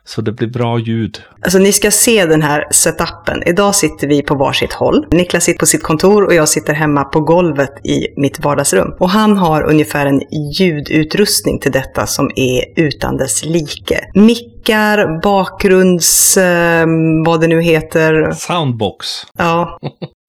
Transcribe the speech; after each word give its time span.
Så 0.05 0.21
det 0.21 0.31
blir 0.31 0.47
bra 0.47 0.79
ljud. 0.79 1.21
Alltså 1.41 1.59
ni 1.59 1.71
ska 1.71 1.91
se 1.91 2.25
den 2.25 2.41
här 2.41 2.67
setupen. 2.71 3.43
Idag 3.45 3.75
sitter 3.75 4.07
vi 4.07 4.21
på 4.21 4.35
varsitt 4.35 4.73
håll. 4.73 5.05
Niklas 5.11 5.43
sitter 5.43 5.59
på 5.59 5.65
sitt 5.65 5.83
kontor 5.83 6.23
och 6.23 6.33
jag 6.33 6.49
sitter 6.49 6.73
hemma 6.73 7.03
på 7.03 7.19
golvet 7.19 7.85
i 7.85 8.07
mitt 8.17 8.39
vardagsrum. 8.39 8.95
Och 8.99 9.09
han 9.09 9.37
har 9.37 9.63
ungefär 9.63 10.05
en 10.05 10.21
ljudutrustning 10.57 11.59
till 11.59 11.71
detta 11.71 12.07
som 12.07 12.31
är 12.35 12.63
utan 12.75 13.17
dess 13.17 13.45
like. 13.45 13.99
Mickar, 14.13 15.21
bakgrunds... 15.21 16.37
Eh, 16.37 16.85
vad 17.25 17.41
det 17.41 17.47
nu 17.47 17.61
heter. 17.61 18.31
Soundbox. 18.31 19.07
Ja. 19.37 19.79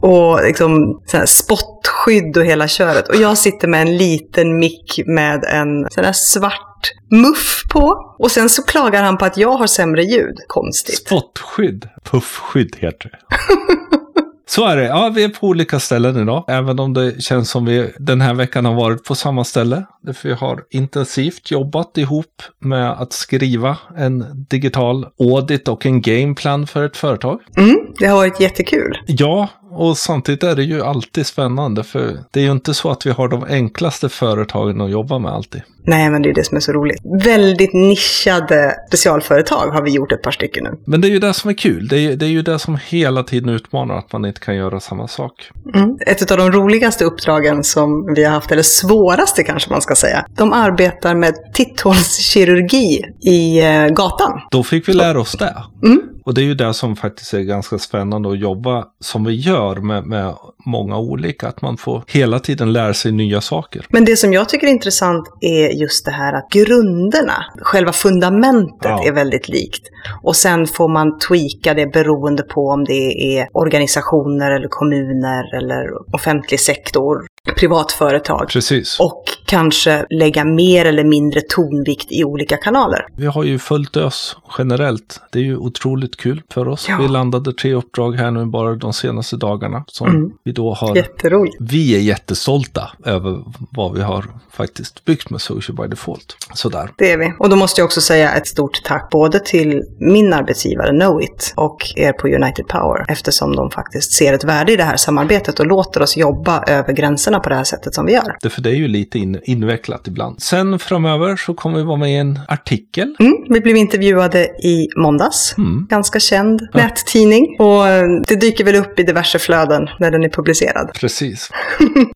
Och 0.03 0.45
liksom 0.45 1.01
spottskydd 1.27 2.37
och 2.37 2.45
hela 2.45 2.69
köret. 2.69 3.09
Och 3.09 3.17
jag 3.17 3.39
sitter 3.39 3.69
med 3.69 3.83
en 3.83 3.97
liten 3.97 4.59
mick 4.59 5.01
med 5.07 5.45
en 5.45 5.87
sån 5.91 6.05
här 6.05 6.13
svart 6.13 6.74
muff 7.11 7.63
på. 7.71 8.15
Och 8.19 8.31
sen 8.31 8.49
så 8.49 8.63
klagar 8.63 9.03
han 9.03 9.19
på 9.19 9.25
att 9.25 9.37
jag 9.37 9.53
har 9.53 9.67
sämre 9.67 10.03
ljud. 10.03 10.37
Konstigt. 10.47 11.07
Spottskydd. 11.07 11.89
Puffskydd 12.05 12.77
heter 12.77 13.11
det. 13.11 13.19
Så 14.47 14.67
är 14.67 14.77
det. 14.77 14.85
Ja, 14.85 15.13
vi 15.15 15.25
är 15.25 15.29
på 15.29 15.47
olika 15.47 15.81
ställen 15.81 16.17
idag. 16.17 16.45
Även 16.49 16.79
om 16.79 16.93
det 16.93 17.23
känns 17.23 17.51
som 17.51 17.65
vi 17.65 17.93
den 17.99 18.21
här 18.21 18.35
veckan 18.35 18.65
har 18.65 18.75
varit 18.75 19.05
på 19.05 19.15
samma 19.15 19.45
ställe. 19.45 19.87
Därför 20.03 20.29
vi 20.29 20.35
har 20.35 20.63
intensivt 20.71 21.51
jobbat 21.51 21.99
ihop 21.99 22.43
med 22.59 22.91
att 22.91 23.13
skriva 23.13 23.79
en 23.97 24.47
digital 24.51 25.07
audit 25.19 25.69
och 25.69 25.87
en 25.87 26.03
gameplan 26.03 26.67
för 26.67 26.87
ett 26.87 26.97
företag. 26.97 27.41
Mm, 27.57 27.77
det 27.99 28.07
har 28.07 28.17
varit 28.17 28.41
jättekul. 28.41 28.99
Ja, 29.07 29.49
och 29.77 29.99
samtidigt 29.99 30.43
är 30.43 30.57
det 30.57 30.63
ju 30.63 30.83
alltid 30.83 31.27
spännande. 31.27 31.85
För 31.85 32.19
det 32.31 32.41
är 32.41 32.45
ju 32.45 32.53
inte 32.53 32.75
så 32.75 32.91
att 32.91 33.07
vi 33.07 33.11
har 33.11 33.29
de 33.29 33.45
enklaste 33.45 34.09
företagen 34.09 34.81
att 34.81 34.91
jobba 34.91 35.19
med 35.19 35.33
alltid. 35.33 35.63
Nej, 35.87 36.11
men 36.11 36.23
det 36.23 36.31
är 36.31 36.35
det 36.35 36.45
som 36.45 36.57
är 36.57 36.61
så 36.61 36.73
roligt. 36.73 37.01
Väldigt 37.25 37.73
nischade 37.73 38.75
specialföretag 38.89 39.67
har 39.67 39.83
vi 39.83 39.91
gjort 39.91 40.13
ett 40.13 40.23
par 40.23 40.31
stycken 40.31 40.65
nu. 40.65 40.71
Men 40.87 41.01
det 41.01 41.09
är 41.09 41.11
ju 41.11 41.19
det 41.19 41.35
som 41.35 41.51
är 41.51 41.55
kul. 41.55 41.89
Det 41.89 41.99
är, 41.99 42.17
det 42.17 42.27
är 42.27 42.31
ju 42.31 42.43
det 42.43 42.59
som 42.59 42.79
hela 42.89 43.23
tiden 43.23 43.49
utmanar 43.49 43.99
att 43.99 44.13
man 44.13 44.25
inte 44.25 44.41
kan 44.41 44.57
göra 44.57 44.81
samma 44.81 45.09
sak. 45.09 45.33
Mm. 45.75 45.97
Ett 46.07 46.31
av 46.31 46.39
de 46.39 46.53
roligaste 46.53 47.05
uppdragen 47.05 47.65
som 47.65 48.15
vi 48.15 48.25
har 48.25 48.33
haft, 48.33 48.53
eller 48.53 48.63
svåraste 48.63 49.43
kanske 49.43 49.71
man 49.71 49.81
ska 49.81 49.95
säga. 49.95 50.27
De 50.37 50.53
arbetar 50.53 51.15
med 51.15 51.35
titthålskirurgi 51.55 53.03
i 53.23 53.61
eh, 53.61 53.87
gatan. 53.87 54.41
Då 54.51 54.63
fick 54.63 54.89
vi 54.89 54.93
lära 54.93 55.21
oss 55.21 55.33
det. 55.33 55.55
Mm. 55.83 56.14
Och 56.25 56.35
det 56.35 56.41
är 56.41 56.45
ju 56.45 56.55
det 56.55 56.75
som 56.75 56.97
faktiskt 56.97 57.35
är 57.35 57.41
ganska 57.41 57.79
spännande 57.79 58.31
att 58.31 58.39
jobba 58.39 58.85
som 59.01 59.25
vi 59.25 59.35
gör 59.35 59.77
med, 59.77 60.05
med 60.07 60.35
många 60.67 60.99
olika. 60.99 61.49
Att 61.49 61.63
man 61.63 61.77
får 61.77 62.05
hela 62.07 62.39
tiden 62.39 62.73
lära 62.73 62.95
sig 62.95 63.13
nya 63.13 63.41
saker. 63.41 63.87
Men 63.89 64.05
det 64.05 64.17
som 64.17 64.33
jag 64.33 64.49
tycker 64.49 64.67
är 64.67 64.71
intressant 64.71 65.29
är 65.41 65.69
just 65.69 66.05
det 66.05 66.11
här 66.11 66.33
att 66.33 66.51
grunderna, 66.51 67.45
själva 67.63 67.93
fundamentet 67.93 68.75
Ja. 68.83 69.05
är 69.07 69.13
väldigt 69.13 69.49
likt. 69.49 69.83
Och 70.23 70.37
sen 70.37 70.67
får 70.67 70.89
man 70.89 71.19
tweaka 71.19 71.75
det 71.75 71.87
beroende 71.87 72.43
på 72.43 72.61
om 72.61 72.85
det 72.85 73.37
är 73.39 73.49
organisationer 73.53 74.51
eller 74.51 74.69
kommuner 74.71 75.57
eller 75.59 76.15
offentlig 76.15 76.61
sektor, 76.61 77.27
privatföretag. 77.53 78.49
Precis. 78.49 79.01
Och 79.01 79.25
kanske 79.47 80.07
lägga 80.11 80.45
mer 80.45 80.85
eller 80.85 81.05
mindre 81.05 81.41
tonvikt 81.41 82.13
i 82.13 82.25
olika 82.25 82.57
kanaler. 82.57 83.07
Vi 83.17 83.27
har 83.27 83.45
ju 83.45 83.59
följt 83.59 83.97
oss 83.97 84.37
generellt. 84.59 85.21
Det 85.33 85.39
är 85.39 85.43
ju 85.43 85.57
otroligt 85.57 86.17
kul 86.17 86.43
för 86.53 86.69
oss. 86.69 86.87
Ja. 86.89 86.99
Vi 87.01 87.09
landade 87.09 87.53
tre 87.53 87.75
uppdrag 87.75 88.13
här 88.17 88.31
nu 88.31 88.47
bara 88.47 88.75
de 88.75 88.93
senaste 88.93 89.37
dagarna. 89.37 89.85
Som 89.87 90.09
Mm. 90.09 90.31
vi 90.45 90.53
då 90.53 90.75
har. 90.75 90.97
Jätteroligt. 90.97 91.57
Vi 91.61 91.97
är 91.97 92.01
jättestolta 92.01 92.91
över 93.05 93.39
vad 93.71 93.95
vi 93.95 94.03
har 94.03 94.25
faktiskt 94.53 95.05
byggt 95.05 95.31
med 95.31 95.41
Social 95.41 95.77
by 95.77 95.89
Default. 95.89 96.37
Sådär. 96.55 96.91
Det 96.99 97.13
är 97.13 97.19
vi. 97.19 97.33
Och 97.39 97.49
då 97.49 97.57
måste 97.57 97.81
jag 97.81 97.87
också 97.87 98.01
säga 98.01 98.33
ett 98.35 98.47
stort 98.47 98.81
tack 98.85 99.11
både 99.11 99.41
till 99.41 99.83
min 100.01 100.33
arbetsgivare 100.33 100.91
Knowit 100.91 101.53
och 101.57 101.77
er 101.97 102.13
på 102.13 102.29
United 102.29 102.67
Power 102.67 103.05
eftersom 103.09 103.57
de 103.57 103.71
faktiskt 103.71 104.13
ser 104.13 104.33
ett 104.33 104.45
värde 104.45 104.73
i 104.73 104.77
det 104.77 104.83
här 104.85 104.97
samarbetet 104.97 105.61
och 105.61 105.67
låter 105.67 106.03
oss 106.03 106.17
jobba 106.17 106.63
över 106.67 106.93
gränserna 106.93 107.34
på 107.41 107.49
det 107.49 107.55
här 107.55 107.65
sättet 107.65 107.95
som 107.95 108.07
vi 108.07 108.13
gör. 108.13 108.37
Det, 108.43 108.51
för 108.51 108.63
det 108.63 108.71
är 108.71 108.75
ju 108.75 108.89
lite 108.89 109.19
in, 109.19 109.41
invecklat 109.45 110.09
ibland. 110.09 110.43
Sen 110.43 110.79
framöver 110.79 111.37
så 111.37 111.55
kommer 111.55 111.79
vi 111.79 111.85
vara 111.85 111.97
med 111.97 112.11
i 112.11 112.17
en 112.17 112.41
artikel. 112.49 113.17
Mm, 113.21 113.33
vi 113.51 113.61
blev 113.61 113.77
intervjuade 113.77 114.45
i 114.45 114.89
måndags. 114.97 115.55
Mm. 115.59 115.87
Ganska 115.91 116.21
känd 116.21 116.69
nättidning. 116.75 117.57
Och 117.59 117.89
eh, 117.89 118.05
det 118.29 118.37
dyker 118.37 118.65
väl 118.65 118.75
upp 118.75 118.99
i 118.99 119.03
diverse 119.03 119.39
flöden 119.39 119.89
när 120.01 120.11
den 120.11 120.23
är 120.23 120.29
publicerad. 120.29 120.91
Precis. 121.01 121.51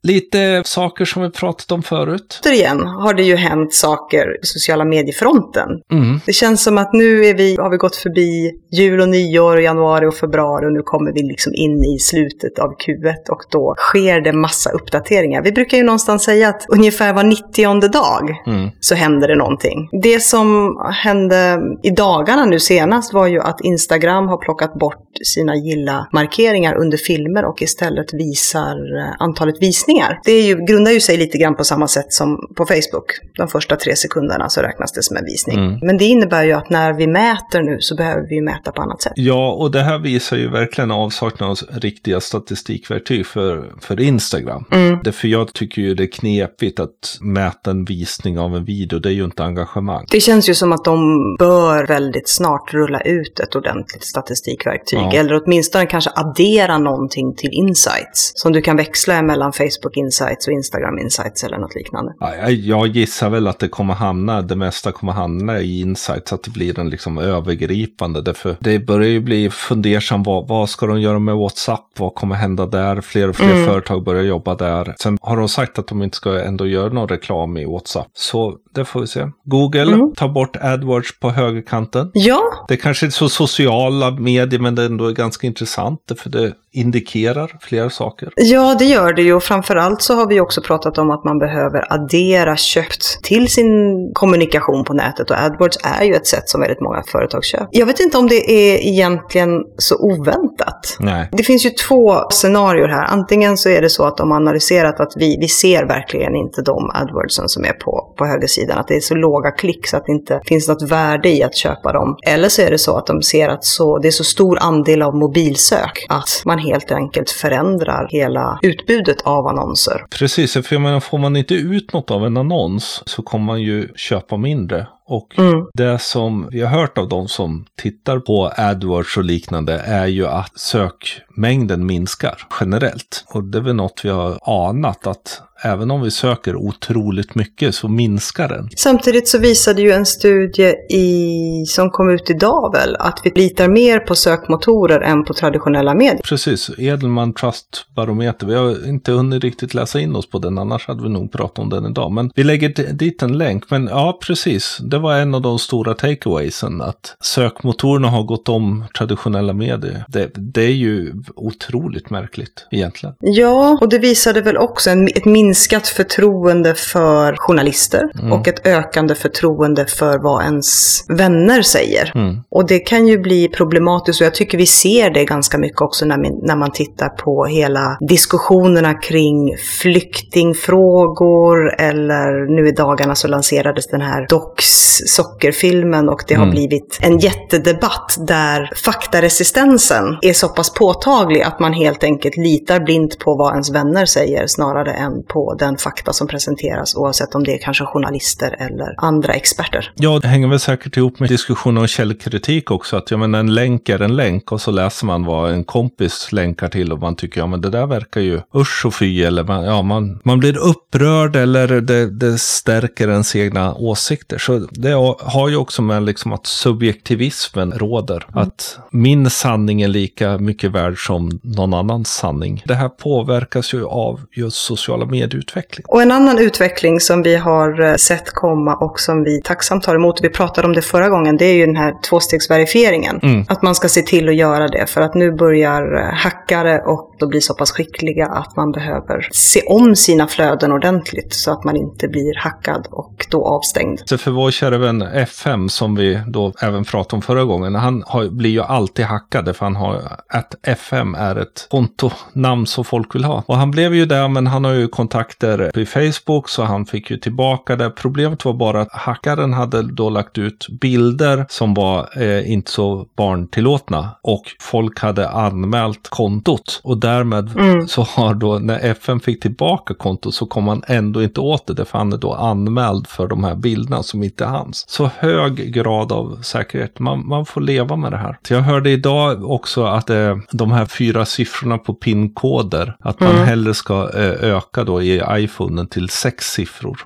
Lite 0.02 0.62
saker 0.64 1.04
som 1.04 1.22
vi 1.22 1.30
pratat 1.30 1.72
om 1.72 1.82
förut. 1.82 2.40
Återigen 2.44 2.86
har 2.86 3.14
det 3.14 3.22
ju 3.22 3.36
hänt 3.36 3.74
saker 3.74 4.24
på 4.24 4.46
sociala 4.46 4.84
mediefronten. 4.84 5.68
Mm. 5.92 6.20
Det 6.26 6.32
känns 6.32 6.62
som 6.62 6.78
att 6.78 6.92
nu 6.92 7.24
är 7.24 7.34
vi, 7.34 7.56
har 7.56 7.70
vi 7.70 7.76
gått 7.76 7.96
förbi 7.96 8.52
jul 8.72 9.00
och 9.00 9.08
nyår, 9.08 9.56
och 9.56 9.62
januari 9.62 10.06
och 10.06 10.14
februari 10.14 10.66
och 10.66 10.72
nu 10.72 10.82
kommer 10.82 11.12
vi 11.12 11.22
liksom 11.22 11.52
in 11.54 11.84
i 11.84 11.98
slutet 11.98 12.58
av 12.58 12.70
Q1 12.70 13.28
och 13.30 13.42
då 13.50 13.74
sker 13.78 14.20
det 14.20 14.32
massa 14.32 14.70
uppdateringar. 14.70 15.07
Vi 15.44 15.52
brukar 15.52 15.76
ju 15.76 15.82
någonstans 15.84 16.24
säga 16.24 16.48
att 16.48 16.66
ungefär 16.68 17.12
var 17.12 17.24
90 17.24 17.88
dag 17.88 18.36
Mm. 18.46 18.70
så 18.80 18.94
händer 18.94 19.28
det 19.28 19.36
någonting. 19.36 19.88
Det 20.02 20.20
som 20.20 20.76
hände 21.04 21.60
i 21.82 21.90
dagarna 21.90 22.44
nu 22.44 22.60
senast 22.60 23.14
var 23.14 23.26
ju 23.26 23.40
att 23.40 23.60
Instagram 23.60 24.28
har 24.28 24.36
plockat 24.36 24.74
bort 24.74 25.04
sina 25.24 25.56
gilla-markeringar 25.56 26.74
under 26.74 26.98
filmer 26.98 27.44
och 27.44 27.62
istället 27.62 28.14
visar 28.14 28.98
eh, 28.98 29.14
antalet 29.18 29.62
visningar. 29.62 30.20
Det 30.24 30.32
är 30.32 30.42
ju, 30.42 30.64
grundar 30.64 30.92
ju 30.92 31.00
sig 31.00 31.16
lite 31.16 31.38
grann 31.38 31.56
på 31.56 31.64
samma 31.64 31.88
sätt 31.88 32.12
som 32.12 32.38
på 32.56 32.66
Facebook. 32.66 33.04
De 33.36 33.48
första 33.48 33.76
tre 33.76 33.96
sekunderna 33.96 34.48
så 34.48 34.60
räknas 34.60 34.92
det 34.92 35.02
som 35.02 35.16
en 35.16 35.24
visning. 35.24 35.58
Mm. 35.58 35.78
Men 35.82 35.98
det 35.98 36.04
innebär 36.04 36.44
ju 36.44 36.52
att 36.52 36.70
när 36.70 36.92
vi 36.92 37.06
mäter 37.06 37.62
nu 37.62 37.80
så 37.80 37.94
behöver 37.96 38.28
vi 38.28 38.40
mäta 38.40 38.72
på 38.72 38.82
annat 38.82 39.02
sätt. 39.02 39.12
Ja, 39.16 39.52
och 39.52 39.70
det 39.70 39.82
här 39.82 39.98
visar 39.98 40.36
ju 40.36 40.50
verkligen 40.50 40.90
avsaknad 40.90 41.50
av 41.50 41.56
riktiga 41.70 42.20
statistikverktyg 42.20 43.26
för, 43.26 43.72
för 43.80 44.00
Instagram. 44.00 44.64
Mm. 44.70 44.97
Därför 45.04 45.28
jag 45.28 45.52
tycker 45.52 45.82
ju 45.82 45.94
det 45.94 46.02
är 46.02 46.12
knepigt 46.12 46.80
att 46.80 47.18
mäta 47.20 47.70
en 47.70 47.84
visning 47.84 48.38
av 48.38 48.56
en 48.56 48.64
video. 48.64 48.98
Det 48.98 49.08
är 49.08 49.12
ju 49.12 49.24
inte 49.24 49.44
engagemang. 49.44 50.06
Det 50.10 50.20
känns 50.20 50.48
ju 50.48 50.54
som 50.54 50.72
att 50.72 50.84
de 50.84 50.96
bör 51.38 51.86
väldigt 51.86 52.28
snart 52.28 52.74
rulla 52.74 53.00
ut 53.00 53.40
ett 53.40 53.56
ordentligt 53.56 54.04
statistikverktyg. 54.04 54.98
Ja. 54.98 55.12
Eller 55.12 55.42
åtminstone 55.44 55.86
kanske 55.86 56.10
addera 56.14 56.78
någonting 56.78 57.34
till 57.36 57.50
insights. 57.52 58.32
Som 58.34 58.52
du 58.52 58.60
kan 58.62 58.76
växla 58.76 59.22
mellan 59.22 59.52
Facebook 59.52 59.96
insights 59.96 60.46
och 60.46 60.52
Instagram 60.52 60.98
insights 60.98 61.44
eller 61.44 61.58
något 61.58 61.74
liknande. 61.74 62.12
Ja, 62.20 62.50
jag- 62.50 62.86
gissar 62.88 63.30
väl 63.30 63.46
att 63.46 63.58
det 63.58 63.68
kommer 63.68 63.94
hamna, 63.94 64.42
det 64.42 64.56
mesta 64.56 64.92
kommer 64.92 65.12
hamna 65.12 65.60
i 65.60 65.80
insights, 65.80 66.32
att 66.32 66.42
det 66.42 66.50
blir 66.50 66.78
en 66.78 66.90
liksom 66.90 67.18
övergripande. 67.18 68.22
Därför 68.22 68.56
det 68.60 68.78
börjar 68.78 69.08
ju 69.08 69.20
bli 69.20 69.50
fundersam, 69.50 70.22
vad, 70.22 70.48
vad 70.48 70.68
ska 70.70 70.86
de 70.86 71.00
göra 71.00 71.18
med 71.18 71.36
WhatsApp? 71.36 71.84
Vad 71.98 72.14
kommer 72.14 72.34
hända 72.34 72.66
där? 72.66 73.00
Fler 73.00 73.28
och 73.28 73.36
fler 73.36 73.52
Mm. 73.52 73.66
företag 73.66 74.04
börjar 74.04 74.22
jobba 74.22 74.54
där. 74.54 74.87
Sen 75.00 75.18
har 75.22 75.36
de 75.36 75.48
sagt 75.48 75.78
att 75.78 75.86
de 75.86 76.02
inte 76.02 76.16
ska 76.16 76.40
ändå 76.40 76.66
göra 76.66 76.92
någon 76.92 77.08
reklam 77.08 77.56
i 77.56 77.64
WhatsApp. 77.64 78.06
Så 78.14 78.56
det 78.74 78.84
får 78.84 79.00
vi 79.00 79.06
se. 79.06 79.26
Google 79.44 79.82
Mm. 79.82 80.12
tar 80.16 80.28
bort 80.28 80.56
AdWords 80.60 81.20
på 81.20 81.30
högerkanten. 81.30 82.10
Ja, 82.14 82.40
Det 82.68 82.76
kanske 82.76 83.06
är 83.06 83.10
så 83.10 83.28
sociala 83.28 84.10
medier, 84.10 84.60
men 84.60 84.74
det 84.74 84.84
ändå 84.84 85.06
är 85.06 85.12
ganska 85.12 85.46
intressant. 85.46 86.00
För 86.18 86.30
det 86.30 86.52
indikerar 86.78 87.56
flera 87.60 87.90
saker. 87.90 88.32
Ja, 88.36 88.76
det 88.78 88.84
gör 88.84 89.12
det 89.12 89.22
ju. 89.22 89.34
Och 89.34 89.42
framförallt 89.42 90.02
så 90.02 90.14
har 90.14 90.26
vi 90.26 90.40
också 90.40 90.62
pratat 90.62 90.98
om 90.98 91.10
att 91.10 91.24
man 91.24 91.38
behöver 91.38 91.92
addera 91.92 92.56
köpt 92.56 93.22
till 93.22 93.48
sin 93.48 93.66
kommunikation 94.14 94.84
på 94.84 94.92
nätet. 94.92 95.30
Och 95.30 95.36
AdWords 95.36 95.78
är 95.84 96.04
ju 96.04 96.14
ett 96.14 96.26
sätt 96.26 96.48
som 96.48 96.60
väldigt 96.60 96.80
många 96.80 97.02
företag 97.12 97.44
köper. 97.44 97.68
Jag 97.70 97.86
vet 97.86 98.00
inte 98.00 98.18
om 98.18 98.26
det 98.26 98.50
är 98.50 98.78
egentligen 98.86 99.50
så 99.78 99.96
oväntat. 99.98 100.96
Nej. 101.00 101.28
Det 101.32 101.42
finns 101.42 101.66
ju 101.66 101.70
två 101.70 102.30
scenarier 102.30 102.88
här. 102.88 103.04
Antingen 103.04 103.56
så 103.56 103.68
är 103.68 103.82
det 103.82 103.90
så 103.90 104.04
att 104.04 104.16
de 104.16 104.30
har 104.30 104.36
analyserat 104.36 105.00
att 105.00 105.12
vi, 105.16 105.38
vi 105.40 105.48
ser 105.48 105.84
verkligen 105.86 106.36
inte 106.36 106.62
de 106.62 106.90
AdWordsen 106.94 107.48
som 107.48 107.64
är 107.64 107.72
på, 107.72 108.14
på 108.18 108.26
högersidan. 108.26 108.78
Att 108.78 108.88
det 108.88 108.96
är 108.96 109.00
så 109.00 109.14
låga 109.14 109.50
klick 109.50 109.86
så 109.86 109.96
att 109.96 110.06
det 110.06 110.12
inte 110.12 110.40
finns 110.44 110.68
något 110.68 110.82
värde 110.82 111.28
i 111.28 111.42
att 111.42 111.56
köpa 111.56 111.92
dem. 111.92 112.16
Eller 112.22 112.48
så 112.48 112.62
är 112.62 112.70
det 112.70 112.78
så 112.78 112.96
att 112.96 113.06
de 113.06 113.22
ser 113.22 113.48
att 113.48 113.64
så, 113.64 113.98
det 113.98 114.08
är 114.08 114.12
så 114.12 114.24
stor 114.24 114.58
andel 114.60 115.02
av 115.02 115.14
mobilsök 115.14 116.06
att 116.08 116.42
man 116.44 116.58
helt 116.72 116.92
enkelt 116.92 117.30
förändrar 117.30 118.08
hela 118.10 118.58
utbudet 118.62 119.22
av 119.22 119.46
annonser. 119.46 120.06
Precis, 120.18 120.52
för 120.52 120.74
jag 120.74 120.80
menar, 120.80 121.00
får 121.00 121.18
man 121.18 121.36
inte 121.36 121.54
ut 121.54 121.92
något 121.92 122.10
av 122.10 122.26
en 122.26 122.36
annons 122.36 123.02
så 123.06 123.22
kommer 123.22 123.44
man 123.44 123.62
ju 123.62 123.88
köpa 123.96 124.36
mindre. 124.36 124.86
Och 125.08 125.38
Mm. 125.38 125.66
det 125.74 125.98
som 125.98 126.48
vi 126.50 126.60
har 126.60 126.80
hört 126.80 126.98
av 126.98 127.08
de 127.08 127.28
som 127.28 127.64
tittar 127.82 128.18
på 128.18 128.52
AdWords 128.56 129.16
och 129.16 129.24
liknande 129.24 129.78
är 129.78 130.06
ju 130.06 130.26
att 130.26 130.58
sökmängden 130.58 131.86
minskar 131.86 132.36
generellt. 132.60 133.24
Och 133.34 133.44
det 133.44 133.58
är 133.58 133.62
väl 133.62 133.74
något 133.74 134.00
vi 134.04 134.08
har 134.08 134.38
anat 134.68 135.06
att 135.06 135.42
även 135.62 135.90
om 135.90 136.02
vi 136.02 136.10
söker 136.10 136.56
otroligt 136.56 137.34
mycket 137.34 137.74
så 137.74 137.88
minskar 137.88 138.48
den. 138.48 138.68
Samtidigt 138.76 139.28
så 139.28 139.38
visade 139.38 139.82
ju 139.82 139.92
en 139.92 140.06
studie 140.06 140.74
i, 140.90 141.64
som 141.66 141.90
kom 141.90 142.10
ut 142.10 142.30
idag 142.30 142.72
väl 142.72 142.96
att 142.96 143.20
vi 143.24 143.30
litar 143.30 143.68
mer 143.68 143.98
på 144.00 144.14
sökmotorer 144.14 145.00
än 145.00 145.24
på 145.24 145.34
traditionella 145.34 145.94
medier. 145.94 146.20
Precis, 146.24 146.70
Edelman 146.78 147.32
Trust 147.34 147.86
Barometer. 147.96 148.46
Vi 148.46 148.54
har 148.54 148.88
inte 148.88 149.12
hunnit 149.12 149.44
riktigt 149.44 149.74
läsa 149.74 150.00
in 150.00 150.16
oss 150.16 150.30
på 150.30 150.38
den, 150.38 150.58
annars 150.58 150.86
hade 150.88 151.02
vi 151.02 151.08
nog 151.08 151.32
pratat 151.32 151.58
om 151.58 151.70
den 151.70 151.86
idag. 151.86 152.12
Men 152.12 152.30
vi 152.34 152.44
lägger 152.44 152.92
dit 152.92 153.22
en 153.22 153.38
länk. 153.38 153.70
Men 153.70 153.86
ja, 153.86 154.18
precis. 154.26 154.78
Det 154.80 154.97
var 154.98 155.14
en 155.16 155.34
av 155.34 155.42
de 155.42 155.58
stora 155.58 155.94
takeawaysen, 155.94 156.80
att 156.80 157.16
sökmotorerna 157.20 158.08
har 158.08 158.22
gått 158.22 158.48
om 158.48 158.84
traditionella 158.98 159.52
medier. 159.52 160.04
Det, 160.08 160.30
det 160.34 160.62
är 160.62 160.72
ju 160.72 161.12
otroligt 161.36 162.10
märkligt 162.10 162.66
egentligen. 162.70 163.14
Ja, 163.20 163.78
och 163.80 163.88
det 163.88 163.98
visade 163.98 164.40
väl 164.40 164.56
också 164.56 164.90
en, 164.90 165.08
ett 165.08 165.24
minskat 165.24 165.86
förtroende 165.88 166.74
för 166.74 167.36
journalister 167.36 168.10
och 168.32 168.48
ett 168.48 168.66
ökande 168.66 169.14
förtroende 169.14 169.86
för 169.86 170.18
vad 170.18 170.44
ens 170.44 171.04
vänner 171.08 171.62
säger. 171.62 172.12
Mm. 172.14 172.40
Och 172.50 172.66
det 172.66 172.78
kan 172.78 173.06
ju 173.06 173.18
bli 173.18 173.48
problematiskt 173.48 174.20
och 174.20 174.26
jag 174.26 174.34
tycker 174.34 174.58
vi 174.58 174.66
ser 174.66 175.10
det 175.10 175.24
ganska 175.24 175.58
mycket 175.58 175.80
också 175.80 176.04
när, 176.04 176.16
man- 176.16 176.40
när 176.42 176.56
man 176.56 176.72
tittar 176.72 177.08
på 177.08 177.44
hela 177.44 177.96
diskussionerna 178.08 178.94
kring 178.94 179.56
flyktingfrågor 179.80 181.74
eller 181.80 182.56
nu 182.56 182.68
i 182.68 182.72
dagarna 182.72 183.14
så 183.14 183.28
lanserades 183.28 183.86
den 183.86 184.00
här 184.00 184.26
Docs 184.28 184.87
sockerfilmen 184.88 186.08
och 186.08 186.22
det 186.28 186.34
har 186.34 186.42
Mm. 186.42 186.54
blivit 186.54 186.98
en 187.02 187.18
jättedebatt 187.18 188.16
där 188.18 188.70
faktaresistensen 188.84 190.04
är 190.22 190.32
så 190.32 190.48
pass 190.48 190.74
påtaglig 190.74 191.42
att 191.42 191.60
man 191.60 191.72
helt 191.72 192.04
enkelt 192.04 192.36
litar 192.36 192.80
blint 192.80 193.18
på 193.18 193.34
vad 193.34 193.52
ens 193.52 193.70
vänner 193.70 194.06
säger 194.06 194.46
snarare 194.46 194.92
än 194.92 195.22
på 195.28 195.54
den 195.58 195.76
fakta 195.76 196.12
som 196.12 196.26
presenteras 196.28 196.94
oavsett 196.96 197.34
om 197.34 197.44
det 197.44 197.54
är 197.54 197.58
kanske 197.58 197.84
journalister 197.84 198.56
eller 198.58 198.94
andra 199.04 199.32
experter. 199.32 199.92
Ja, 199.96 200.18
det 200.22 200.28
hänger 200.28 200.48
väl 200.48 200.60
säkert 200.60 200.96
ihop 200.96 201.20
med 201.20 201.28
diskussionen 201.28 201.78
om 201.78 201.86
källkritik 201.86 202.70
också. 202.70 202.96
Att 202.96 203.10
jag 203.10 203.20
menar, 203.20 203.38
en 203.40 203.54
länk 203.54 203.88
är 203.88 204.02
en 204.02 204.16
länk 204.16 204.52
och 204.52 204.60
så 204.60 204.70
läser 204.70 205.06
man 205.06 205.24
vad 205.24 205.52
en 205.52 205.64
kompis 205.64 206.28
länkar 206.32 206.68
till 206.68 206.92
och 206.92 206.98
man 206.98 207.16
tycker 207.16 207.40
ja 207.40 207.46
men 207.46 207.60
det 207.60 207.70
där 207.70 207.86
verkar 207.86 208.20
ju 208.20 208.40
usch 208.54 208.86
och 208.86 208.94
fy 208.94 209.22
eller 209.24 209.44
man, 209.44 209.64
ja, 209.64 209.82
man, 209.82 210.20
man 210.24 210.38
blir 210.38 210.56
upprörd 210.58 211.36
eller 211.36 211.68
det, 211.80 212.10
det 212.10 212.38
stärker 212.38 213.08
ens 213.08 213.36
egna 213.36 213.74
åsikter. 213.74 214.38
Så 214.38 214.58
det 214.82 214.92
har 215.20 215.48
ju 215.48 215.56
också 215.56 215.82
med 215.82 216.02
liksom 216.02 216.32
att 216.32 216.46
subjektivismen 216.46 217.72
råder. 217.72 218.26
Att 218.32 218.78
min 218.90 219.30
sanning 219.30 219.82
är 219.82 219.88
lika 219.88 220.38
mycket 220.38 220.70
värd 220.70 221.06
som 221.06 221.40
någon 221.42 221.74
annans 221.74 222.08
sanning. 222.08 222.62
Det 222.66 222.74
här 222.74 222.88
påverkas 222.88 223.74
ju 223.74 223.84
av 223.84 224.20
just 224.32 224.56
sociala 224.56 225.04
medieutveckling. 225.04 225.84
Och 225.88 226.02
en 226.02 226.10
annan 226.10 226.38
utveckling 226.38 227.00
som 227.00 227.22
vi 227.22 227.36
har 227.36 227.80
eh, 227.80 227.94
sett 227.94 228.30
komma 228.30 228.74
och 228.76 229.00
som 229.00 229.24
vi 229.24 229.40
tacksamt 229.44 229.84
tar 229.84 229.94
emot, 229.94 230.20
vi 230.22 230.28
pratade 230.28 230.66
om 230.66 230.74
det 230.74 230.82
förra 230.82 231.08
gången, 231.08 231.36
det 231.36 231.44
är 231.44 231.54
ju 231.54 231.66
den 231.66 231.76
här 231.76 231.92
tvåstegsverifieringen. 232.08 233.20
Mm. 233.22 233.44
Att 233.48 233.62
man 233.62 233.74
ska 233.74 233.88
se 233.88 234.02
till 234.02 234.28
att 234.28 234.36
göra 234.36 234.68
det, 234.68 234.86
för 234.86 235.00
att 235.00 235.14
nu 235.14 235.32
börjar 235.32 235.94
eh, 235.94 236.14
hackare 236.14 236.78
och 236.78 237.16
då 237.18 237.28
blir 237.28 237.40
så 237.40 237.54
pass 237.54 237.70
skickliga 237.70 238.26
att 238.26 238.56
man 238.56 238.72
behöver 238.72 239.28
se 239.32 239.62
om 239.66 239.96
sina 239.96 240.26
flöden 240.26 240.72
ordentligt 240.72 241.34
så 241.34 241.52
att 241.52 241.64
man 241.64 241.76
inte 241.76 242.08
blir 242.08 242.38
hackad 242.38 242.86
och 242.90 243.26
då 243.30 243.46
avstängd. 243.46 244.00
Så 244.04 244.18
för 244.18 244.30
vår 244.30 244.50
vän 244.76 245.02
FM 245.02 245.68
som 245.68 245.94
vi 245.94 246.20
då 246.26 246.52
även 246.62 246.84
pratade 246.84 247.16
om 247.16 247.22
förra 247.22 247.44
gången, 247.44 247.74
han 247.74 248.04
har, 248.06 248.28
blir 248.28 248.50
ju 248.50 248.62
alltid 248.62 249.04
hackad 249.04 249.56
för 249.56 249.66
han 249.66 249.76
har 249.76 250.02
att 250.28 250.54
FM 250.62 251.14
är 251.14 251.36
ett 251.36 251.66
kontonamn 251.70 252.66
som 252.66 252.84
folk 252.84 253.14
vill 253.14 253.24
ha. 253.24 253.42
Och 253.46 253.56
han 253.56 253.70
blev 253.70 253.94
ju 253.94 254.06
där, 254.06 254.28
men 254.28 254.46
han 254.46 254.64
har 254.64 254.72
ju 254.72 254.88
kontakter 254.88 255.70
på 255.74 255.86
Facebook 255.86 256.48
så 256.48 256.62
han 256.62 256.86
fick 256.86 257.10
ju 257.10 257.16
tillbaka 257.16 257.76
det. 257.76 257.90
Problemet 257.90 258.44
var 258.44 258.52
bara 258.52 258.80
att 258.80 258.92
hackaren 258.92 259.52
hade 259.52 259.82
då 259.82 260.10
lagt 260.10 260.38
ut 260.38 260.66
bilder 260.80 261.46
som 261.48 261.74
var 261.74 262.22
eh, 262.22 262.52
inte 262.52 262.70
så 262.70 263.06
barntillåtna 263.16 264.10
och 264.22 264.42
folk 264.60 265.00
hade 265.00 265.28
anmält 265.28 266.08
kontot 266.08 266.80
och 266.84 266.98
därmed 266.98 267.50
så 267.88 268.02
har 268.02 268.34
då 268.34 268.58
när 268.58 268.78
FN 268.78 269.20
fick 269.20 269.42
tillbaka 269.42 269.94
kontot 269.94 270.34
så 270.34 270.46
kom 270.46 270.68
han 270.68 270.82
ändå 270.86 271.22
inte 271.22 271.40
åt 271.40 271.76
det, 271.76 271.84
för 271.84 271.98
han 271.98 272.12
är 272.12 272.16
då 272.16 272.34
anmäld 272.34 273.06
för 273.06 273.26
de 273.28 273.44
här 273.44 273.54
bilderna 273.54 274.02
som 274.02 274.22
inte 274.22 274.46
hans. 274.48 274.84
Så 274.88 275.10
hög 275.18 275.72
grad 275.72 276.12
av 276.12 276.38
säkerhet, 276.42 276.98
man, 276.98 277.28
man 277.28 277.46
får 277.46 277.60
leva 277.60 277.96
med 277.96 278.12
det 278.12 278.16
här. 278.16 278.38
Så 278.48 278.54
jag 278.54 278.60
hörde 278.60 278.90
idag 278.90 279.50
också 279.50 279.84
att 279.84 280.10
eh, 280.10 280.36
de 280.52 280.72
här 280.72 280.86
fyra 280.86 281.24
siffrorna 281.24 281.78
på 281.78 281.94
pinkoder, 281.94 282.96
att 283.00 283.20
man 283.20 283.36
hellre 283.36 283.74
ska 283.74 284.10
eh, 284.14 284.54
öka 284.56 284.84
då 284.84 285.02
i 285.02 285.22
iPhonen 285.30 285.88
till 285.88 286.08
sex 286.08 286.44
siffror. 286.44 286.98